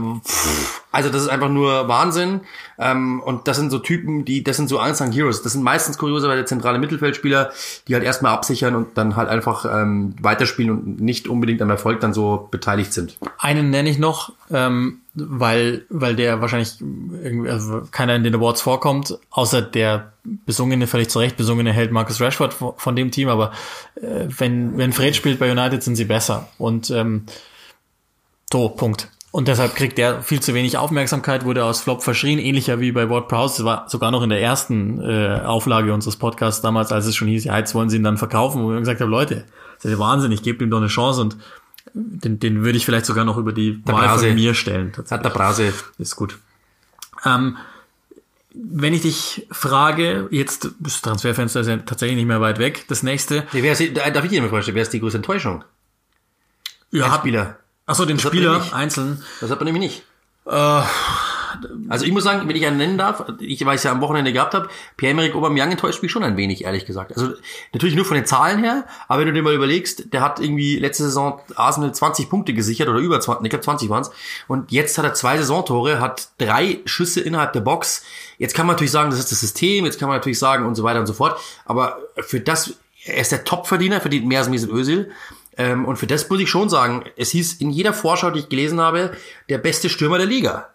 [0.91, 2.41] Also das ist einfach nur Wahnsinn.
[2.79, 5.43] Ähm, und das sind so Typen, die, das sind so Unsung Heroes.
[5.43, 7.51] Das sind meistens kurioserweise zentrale Mittelfeldspieler,
[7.87, 11.99] die halt erstmal absichern und dann halt einfach ähm, weiterspielen und nicht unbedingt am Erfolg
[11.99, 13.17] dann so beteiligt sind.
[13.37, 18.61] Einen nenne ich noch, ähm, weil, weil der wahrscheinlich irgendwie, also keiner in den Awards
[18.61, 23.51] vorkommt, außer der besungene, völlig zu Recht besungene Held Marcus Rashford von dem Team, aber
[23.95, 26.49] äh, wenn, wenn Fred spielt bei United, sind sie besser.
[26.57, 27.25] Und ähm,
[28.51, 29.09] so, Punkt.
[29.31, 33.09] Und deshalb kriegt er viel zu wenig Aufmerksamkeit, wurde aus Flop verschrien, ähnlicher wie bei
[33.09, 33.57] Ward Prowse.
[33.57, 37.27] Das war sogar noch in der ersten äh, Auflage unseres Podcasts damals, als es schon
[37.27, 39.45] hieß, ja, jetzt wollen sie ihn dann verkaufen, wo wir gesagt haben, Leute,
[39.75, 41.37] das ist ja Wahnsinn, ich gebe ihm doch eine Chance und
[41.93, 44.27] den, den würde ich vielleicht sogar noch über die Der Wahl Brase.
[44.27, 44.91] von mir stellen.
[45.09, 45.73] Hat der Brase.
[45.97, 46.37] Ist gut.
[47.25, 47.57] Ähm,
[48.53, 52.85] wenn ich dich frage, jetzt das Transferfenster ist ja tatsächlich nicht mehr weit weg.
[52.87, 55.63] Das nächste, Nee, wer ist, darf ich dir mal vorstellen, wer ist die größte Enttäuschung?
[56.91, 57.59] ja, Ein Spieler.
[57.85, 59.21] achso, den man Spieler einzeln.
[59.41, 60.03] Das hat man nämlich nicht.
[60.45, 60.81] Äh,
[61.89, 64.53] Also ich muss sagen, wenn ich einen nennen darf, ich, es ja am Wochenende gehabt
[64.53, 67.15] habe, Pierre-Emerick Aubameyang enttäuscht mich schon ein wenig, ehrlich gesagt.
[67.15, 67.33] Also
[67.73, 70.77] natürlich nur von den Zahlen her, aber wenn du dir mal überlegst, der hat irgendwie
[70.77, 74.11] letzte Saison Arsenal 20 Punkte gesichert oder über 20, ich glaube 20 waren es.
[74.47, 78.03] Und jetzt hat er zwei Saisontore, hat drei Schüsse innerhalb der Box.
[78.37, 80.75] Jetzt kann man natürlich sagen, das ist das System, jetzt kann man natürlich sagen und
[80.75, 81.39] so weiter und so fort.
[81.65, 82.73] Aber für das,
[83.05, 85.11] er ist der Topverdiener, verdient mehr als Mesut Özil.
[85.57, 88.49] Ähm, und für das muss ich schon sagen, es hieß in jeder Vorschau, die ich
[88.49, 89.11] gelesen habe,
[89.49, 90.69] der beste Stürmer der Liga.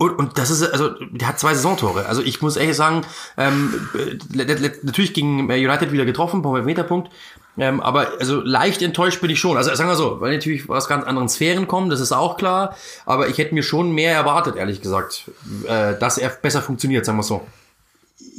[0.00, 2.06] Und, und das ist, also, der hat zwei Saisontore.
[2.06, 3.02] Also ich muss ehrlich sagen,
[3.36, 3.88] ähm,
[4.32, 7.10] le- natürlich gegen United wieder getroffen, vom Meterpunkt.
[7.58, 9.56] Ähm, aber also leicht enttäuscht bin ich schon.
[9.56, 12.76] Also sagen wir so, weil natürlich aus ganz anderen Sphären kommen, das ist auch klar.
[13.06, 15.24] Aber ich hätte mir schon mehr erwartet, ehrlich gesagt,
[15.66, 17.44] äh, dass er besser funktioniert, sagen wir so.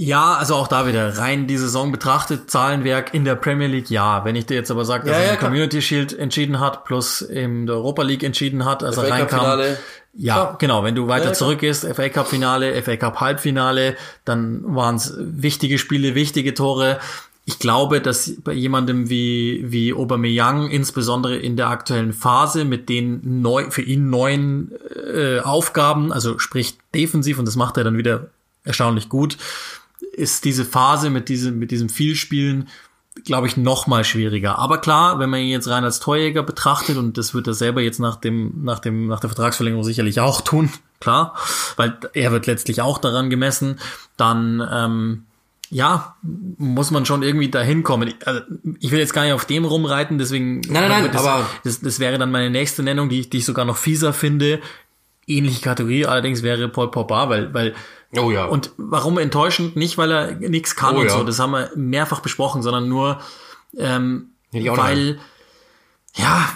[0.02, 4.24] Ja, also auch da wieder rein die Saison betrachtet, Zahlenwerk in der Premier League, ja.
[4.24, 5.40] Wenn ich dir jetzt aber sage, dass Ja, er ja, im.
[5.40, 9.42] Community Shield entschieden hat, plus in der Europa League entschieden hat, als er reinkam.
[9.42, 9.78] Finale.
[10.14, 10.56] Ja, Klar.
[10.58, 10.84] genau.
[10.86, 15.78] Wenn du weiter Ja, zurückgehst, FA Cup Finale, FA Cup Halbfinale, dann waren es wichtige
[15.78, 17.00] Spiele, wichtige Tore.
[17.44, 23.42] Ich glaube, dass bei jemandem wie, wie Aubameyang, insbesondere in der aktuellen Phase, mit den
[23.42, 24.72] neu, für ihn neuen
[25.14, 28.28] äh, Aufgaben, also sprich defensiv, und das macht er dann wieder
[28.64, 29.36] erstaunlich gut,
[30.20, 32.68] ist diese Phase mit diesem, mit diesem Vielspielen,
[33.26, 34.60] glaube ich, noch mal schwieriger.
[34.60, 37.82] Aber klar, wenn man ihn jetzt rein als Torjäger betrachtet, und das wird er selber
[37.82, 41.36] jetzt nach dem, nach dem, nach der Vertragsverlängerung sicherlich auch tun, klar,
[41.76, 43.80] weil er wird letztlich auch daran gemessen,
[44.18, 45.24] dann, ähm,
[45.72, 46.16] ja,
[46.58, 48.08] muss man schon irgendwie dahin kommen.
[48.08, 48.42] Ich, also,
[48.80, 50.62] ich will jetzt gar nicht auf dem rumreiten, deswegen.
[50.62, 53.38] Nein, nein, nein, das, aber- das, das wäre dann meine nächste Nennung, die ich, die
[53.38, 54.62] ich sogar noch fieser finde.
[55.30, 57.76] Ähnliche Kategorie, allerdings wäre Paul Pogba, weil, weil
[58.18, 58.46] Oh ja.
[58.46, 59.76] und warum enttäuschend?
[59.76, 61.12] Nicht, weil er nichts kann Oh und ja.
[61.12, 63.20] so, das haben wir mehrfach besprochen, sondern nur,
[63.78, 65.20] ähm, weil,
[66.20, 66.50] ja,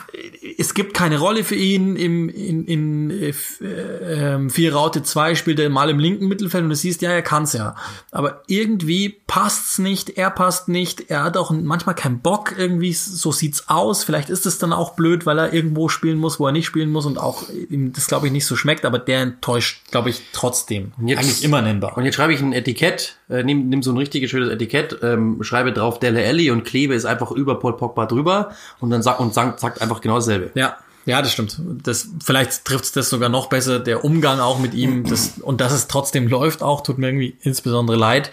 [0.58, 5.36] es gibt keine Rolle für ihn im, in, in äh, äh, ähm, 4 Raute 2
[5.36, 7.76] spielt er mal im linken Mittelfeld und du siehst, ja, er kann's ja.
[8.12, 13.32] Aber irgendwie passt's nicht, er passt nicht, er hat auch manchmal keinen Bock, irgendwie, so
[13.32, 14.04] sieht's aus.
[14.04, 16.92] Vielleicht ist es dann auch blöd, weil er irgendwo spielen muss, wo er nicht spielen
[16.92, 20.22] muss und auch ihm das, glaube ich, nicht so schmeckt, aber der enttäuscht, glaube ich,
[20.34, 20.92] trotzdem.
[21.06, 21.98] jetzt- Eigentlich immer nennbar.
[21.98, 25.42] Und jetzt schreibe ich ein Etikett, äh, nimm, nimm so ein richtiges schönes Etikett, ähm,
[25.42, 29.20] schreibe drauf Dele Alli und klebe es einfach über Paul Pogba drüber und dann sag,
[29.20, 30.52] und sagt, sagt einfach genau dasselbe.
[30.56, 31.60] Ja, ja, das stimmt.
[31.84, 33.80] Das, vielleicht trifft das sogar noch besser.
[33.80, 37.38] Der Umgang auch mit ihm, das, und dass es trotzdem läuft auch, tut mir irgendwie
[37.42, 38.32] insbesondere leid.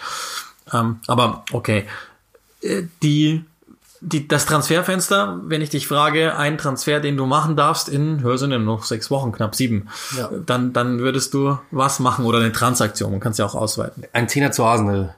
[0.72, 1.86] Ähm, aber okay.
[2.62, 3.44] Äh, Die,
[4.00, 8.38] die, das Transferfenster, wenn ich dich frage, ein Transfer, den du machen darfst in, hör
[8.38, 10.30] sind noch sechs Wochen, knapp sieben, Ja.
[10.46, 13.10] dann, dann würdest du was machen oder eine Transaktion.
[13.10, 14.04] Man kann es ja auch ausweiten.
[14.12, 15.14] Ein Zehner zu Arsenal.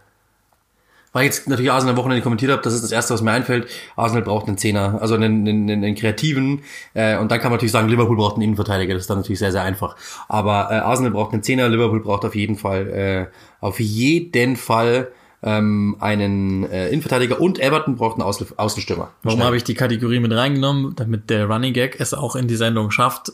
[1.13, 3.69] Weil jetzt natürlich Arsenal am Wochenende kommentiert habe, das ist das Erste, was mir einfällt.
[3.97, 6.63] Arsenal braucht einen Zehner, also einen, einen, einen, einen kreativen.
[6.95, 8.95] Äh, und dann kann man natürlich sagen, Liverpool braucht einen Innenverteidiger.
[8.95, 9.97] Das ist dann natürlich sehr, sehr einfach.
[10.29, 13.27] Aber äh, Arsenal braucht einen Zehner, Liverpool braucht auf jeden Fall, äh,
[13.61, 15.09] auf jeden Fall
[15.43, 19.11] ähm, einen äh, Innenverteidiger und Everton braucht einen Außen Außenstürmer.
[19.23, 20.95] Warum habe ich die Kategorie mit reingenommen?
[20.97, 23.33] Damit der Running Gag es auch in die Sendung schafft.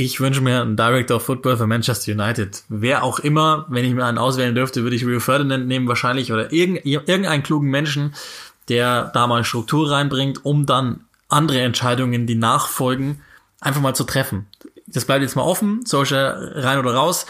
[0.00, 2.62] Ich wünsche mir einen Director of Football für Manchester United.
[2.68, 6.32] Wer auch immer, wenn ich mir einen auswählen dürfte, würde ich Rio Ferdinand nehmen wahrscheinlich
[6.32, 8.14] oder irgend, irgendeinen klugen Menschen,
[8.68, 13.22] der da mal Struktur reinbringt, um dann andere Entscheidungen, die nachfolgen,
[13.60, 14.46] einfach mal zu treffen.
[14.86, 17.26] Das bleibt jetzt mal offen, Solskjaer rein oder raus.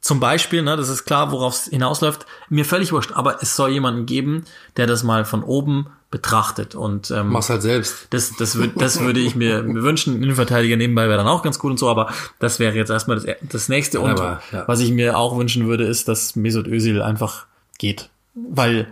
[0.00, 3.70] Zum Beispiel, ne, das ist klar, worauf es hinausläuft, mir völlig wurscht, aber es soll
[3.70, 4.44] jemanden geben,
[4.76, 8.06] der das mal von oben betrachtet und ähm, Mach's halt selbst.
[8.10, 10.14] das, das, würd, das würde ich mir wünschen.
[10.14, 13.18] Ein Innenverteidiger nebenbei wäre dann auch ganz gut und so, aber das wäre jetzt erstmal
[13.18, 14.00] das, das nächste.
[14.00, 14.68] Und Aber, ja.
[14.68, 17.46] was ich mir auch wünschen würde, ist, dass Mesut Özil einfach
[17.78, 18.10] geht.
[18.34, 18.86] Weil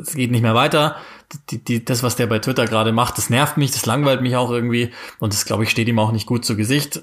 [0.00, 0.96] es geht nicht mehr weiter.
[1.50, 4.36] Die, die, das, was der bei Twitter gerade macht, das nervt mich, das langweilt mich
[4.36, 4.90] auch irgendwie.
[5.18, 7.02] Und das, glaube ich, steht ihm auch nicht gut zu Gesicht.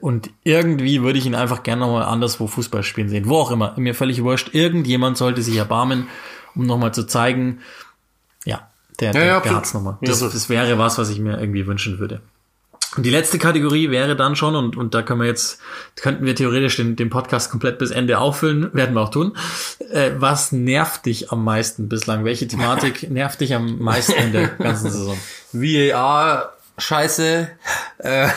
[0.00, 3.26] Und irgendwie würde ich ihn einfach gerne nochmal anderswo Fußball spielen sehen.
[3.26, 3.74] Wo auch immer.
[3.78, 4.54] Mir völlig wurscht.
[4.54, 6.08] Irgendjemand sollte sich erbarmen,
[6.54, 7.60] um nochmal zu zeigen,
[8.46, 8.68] ja,
[9.00, 9.58] der, der, ja, der absolut.
[9.58, 9.98] hat's nochmal.
[10.00, 12.22] Ja, Das, das wäre was, was ich mir irgendwie wünschen würde.
[12.96, 15.60] Und die letzte Kategorie wäre dann schon, und, und da können wir jetzt,
[15.96, 19.36] könnten wir theoretisch den, den Podcast komplett bis Ende auffüllen, werden wir auch tun.
[19.92, 22.24] Äh, was nervt dich am meisten bislang?
[22.24, 25.18] Welche Thematik nervt dich am meisten in der ganzen Saison?
[25.52, 27.48] VAR, Scheiße,
[27.98, 28.28] Äh, äh,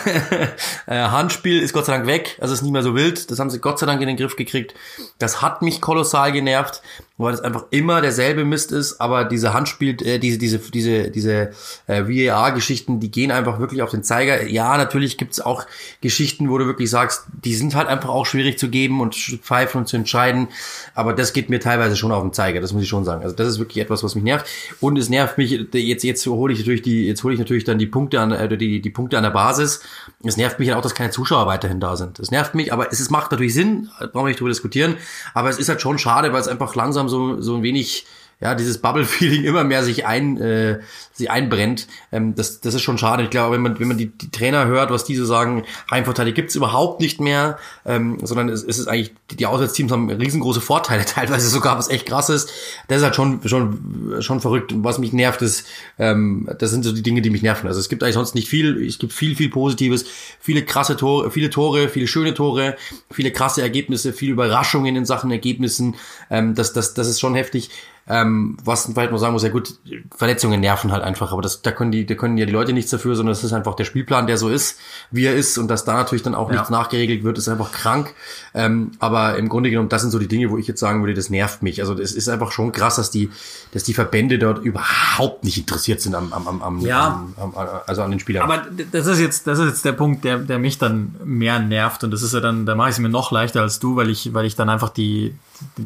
[0.87, 3.29] Handspiel ist Gott sei Dank weg, also ist nicht mehr so wild.
[3.29, 4.73] Das haben sie Gott sei Dank in den Griff gekriegt.
[5.17, 6.81] Das hat mich kolossal genervt
[7.19, 11.51] weil es einfach immer derselbe Mist ist, aber diese Handspiel, äh, diese, diese, diese, diese
[11.87, 14.47] äh, VAR-Geschichten, die gehen einfach wirklich auf den Zeiger.
[14.47, 15.65] Ja, natürlich gibt's auch
[15.99, 19.81] Geschichten, wo du wirklich sagst, die sind halt einfach auch schwierig zu geben und pfeifen
[19.81, 20.47] und zu entscheiden,
[20.95, 23.21] aber das geht mir teilweise schon auf den Zeiger, das muss ich schon sagen.
[23.21, 24.47] Also das ist wirklich etwas, was mich nervt.
[24.79, 27.77] Und es nervt mich, jetzt, jetzt hole ich natürlich die, jetzt hole ich natürlich dann
[27.77, 29.81] die Punkte an, äh, die, die Punkte an der Basis.
[30.23, 32.17] Es nervt mich auch, dass keine Zuschauer weiterhin da sind.
[32.19, 34.95] Es nervt mich, aber es, es macht natürlich Sinn, brauchen wir nicht drüber diskutieren,
[35.33, 38.05] aber es ist halt schon schade, weil es einfach langsam so, so ein wenig
[38.41, 40.79] ja, dieses Bubble-Feeling immer mehr sich ein, äh,
[41.19, 41.87] sich einbrennt.
[42.11, 43.23] Ähm, das, das ist schon schade.
[43.23, 46.55] Ich glaube, wenn man, wenn man die, die Trainer hört, was diese sagen, Heimvorteile gibt's
[46.55, 51.47] überhaupt nicht mehr, ähm, sondern es, es ist eigentlich, die Auswärtsteams haben riesengroße Vorteile, teilweise
[51.47, 52.51] sogar, was echt krass ist.
[52.87, 54.73] Das ist halt schon, schon, schon verrückt.
[54.73, 55.67] Und was mich nervt, ist,
[55.99, 57.67] ähm, das sind so die Dinge, die mich nerven.
[57.67, 60.05] Also es gibt eigentlich sonst nicht viel, es gibt viel, viel Positives,
[60.39, 62.75] viele krasse Tore, viele Tore, viele schöne Tore,
[63.11, 65.95] viele krasse Ergebnisse, viele Überraschungen in Sachen Ergebnissen.
[66.29, 67.69] Ähm, das, das, das ist schon heftig.
[68.09, 69.75] Ähm, was vielleicht noch sagen muss, ja gut,
[70.15, 72.91] Verletzungen nerven halt einfach, aber das, da können die, da können ja die Leute nichts
[72.91, 74.79] dafür, sondern es ist einfach der Spielplan, der so ist,
[75.11, 76.55] wie er ist und dass da natürlich dann auch ja.
[76.55, 78.13] nichts nachgeregelt wird, ist einfach krank.
[78.53, 81.13] Ähm, aber im Grunde genommen, das sind so die Dinge, wo ich jetzt sagen würde,
[81.13, 81.81] das nervt mich.
[81.81, 83.29] Also es ist einfach schon krass, dass die,
[83.73, 87.25] dass die Verbände dort überhaupt nicht interessiert sind am, am, am, am, ja.
[87.37, 88.43] am, am also an den Spielern.
[88.43, 92.03] Aber das ist jetzt, das ist jetzt der Punkt, der, der mich dann mehr nervt
[92.03, 94.09] und das ist ja dann, da mache ich es mir noch leichter als du, weil
[94.09, 95.33] ich, weil ich dann einfach die,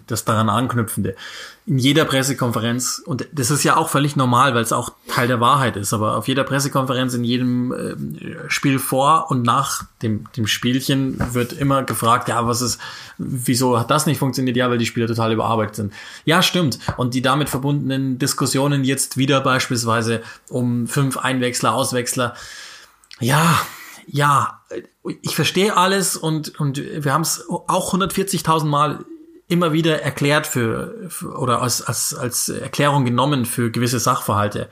[0.07, 1.15] das daran anknüpfende.
[1.65, 5.39] In jeder Pressekonferenz, und das ist ja auch völlig normal, weil es auch Teil der
[5.39, 10.45] Wahrheit ist, aber auf jeder Pressekonferenz, in jedem äh, Spiel vor und nach dem, dem
[10.45, 12.79] Spielchen wird immer gefragt, ja, was ist,
[13.17, 14.57] wieso hat das nicht funktioniert?
[14.57, 15.93] Ja, weil die Spieler total überarbeitet sind.
[16.25, 16.79] Ja, stimmt.
[16.97, 22.35] Und die damit verbundenen Diskussionen jetzt wieder beispielsweise um fünf Einwechsler, Auswechsler.
[23.19, 23.61] Ja,
[24.07, 24.61] ja,
[25.21, 29.05] ich verstehe alles und, und wir haben es auch 140.000 Mal
[29.47, 34.69] immer wieder erklärt für, für oder als, als, als Erklärung genommen für gewisse Sachverhalte.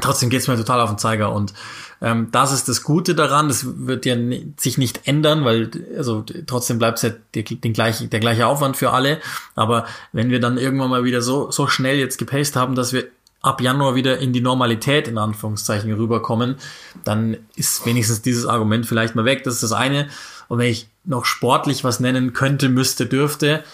[0.00, 1.54] Trotzdem geht's mir total auf den Zeiger und
[2.02, 3.48] ähm, das ist das Gute daran.
[3.48, 4.16] Das wird ja
[4.58, 8.90] sich nicht ändern, weil also trotzdem bleibt ja der, den gleiche, der gleiche Aufwand für
[8.90, 9.18] alle.
[9.54, 13.04] Aber wenn wir dann irgendwann mal wieder so so schnell jetzt gepaced haben, dass wir
[13.40, 16.56] ab Januar wieder in die Normalität in Anführungszeichen rüberkommen,
[17.04, 19.44] dann ist wenigstens dieses Argument vielleicht mal weg.
[19.44, 20.08] Das ist das eine.
[20.48, 23.64] Und wenn ich noch sportlich was nennen könnte, müsste, dürfte,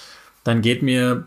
[0.45, 1.25] dann geht mir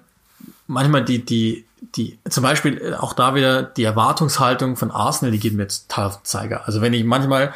[0.68, 1.66] manchmal die, die,
[1.96, 6.06] die, zum Beispiel äh, auch da wieder die Erwartungshaltung von Arsenal, die geht mir total
[6.06, 6.68] auf den Zeiger.
[6.68, 7.54] Also wenn ich manchmal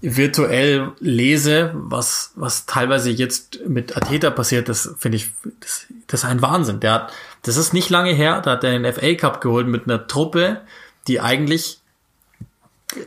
[0.00, 6.28] virtuell lese, was, was teilweise jetzt mit Ateta passiert, das finde ich, das, das ist
[6.28, 6.80] ein Wahnsinn.
[6.80, 7.12] Der hat,
[7.42, 10.60] das ist nicht lange her, da hat er den FA Cup geholt mit einer Truppe,
[11.08, 11.80] die eigentlich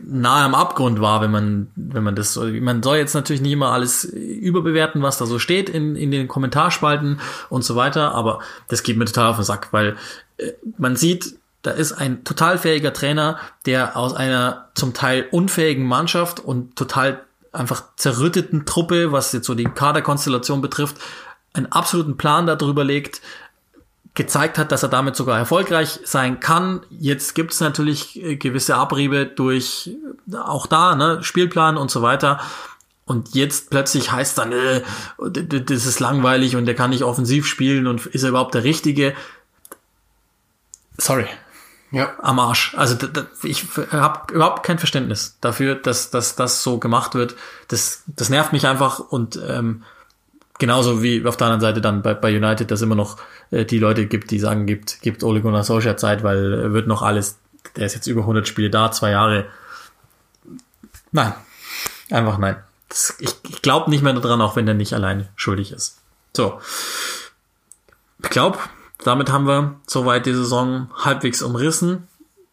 [0.04, 3.54] nahe am Abgrund war, wenn man, wenn man das so, man soll jetzt natürlich nicht
[3.54, 7.20] immer alles überbewerten, was da so steht in, in den Kommentarspalten
[7.50, 9.98] und so weiter, aber das geht mir total auf den Sack, weil
[10.38, 15.86] äh, man sieht, da ist ein total fähiger Trainer, der aus einer zum Teil unfähigen
[15.86, 17.22] Mannschaft und total
[17.52, 20.98] einfach zerrütteten Truppe, was jetzt so die Kaderkonstellation betrifft,
[21.54, 23.22] einen absoluten Plan darüber legt,
[24.14, 26.82] gezeigt hat, dass er damit sogar erfolgreich sein kann.
[26.90, 29.92] Jetzt gibt es natürlich äh, gewisse Abriebe durch
[30.32, 32.40] äh, auch da, ne, Spielplan und so weiter.
[33.06, 34.82] Und jetzt plötzlich heißt dann, äh,
[35.18, 39.16] das ist langweilig und der kann nicht offensiv spielen und ist er überhaupt der Richtige?
[40.98, 41.26] Sorry.
[41.92, 42.14] Ja.
[42.22, 42.74] Am Arsch.
[42.76, 42.96] Also
[43.44, 47.36] ich habe überhaupt kein Verständnis dafür, dass, dass das so gemacht wird.
[47.68, 49.84] Das, das nervt mich einfach und ähm,
[50.62, 53.18] Genauso wie auf der anderen Seite dann bei, bei United, dass immer noch
[53.50, 56.86] äh, die Leute gibt, die sagen, gibt, gibt Ole Gunnar Solskjaer Zeit, weil äh, wird
[56.86, 57.40] noch alles,
[57.76, 59.48] der ist jetzt über 100 Spiele da, zwei Jahre.
[61.12, 61.34] Nein,
[62.12, 62.58] einfach nein.
[62.90, 65.98] Das, ich ich glaube nicht mehr daran, auch wenn der nicht allein schuldig ist.
[66.38, 66.62] So.
[68.22, 68.60] Ich glaube,
[69.04, 72.08] damit haben wir soweit die Saison halbwegs umrissen.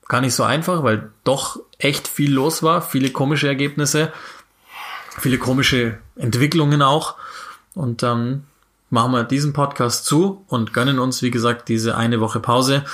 [0.09, 4.15] Gar nicht so einfach, weil doch echt viel los war, viele komische Ergebnisse,
[5.19, 7.17] viele komische Entwicklungen auch.
[7.79, 8.43] Und dann
[8.91, 12.85] machen wir diesen Podcast zu und gönnen uns, wie gesagt, diese eine Woche Pause.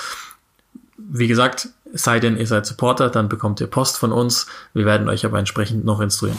[0.98, 4.46] Wie gesagt, sei denn ihr seid Supporter, dann bekommt ihr Post von uns.
[4.74, 6.38] Wir werden euch aber entsprechend noch instruieren.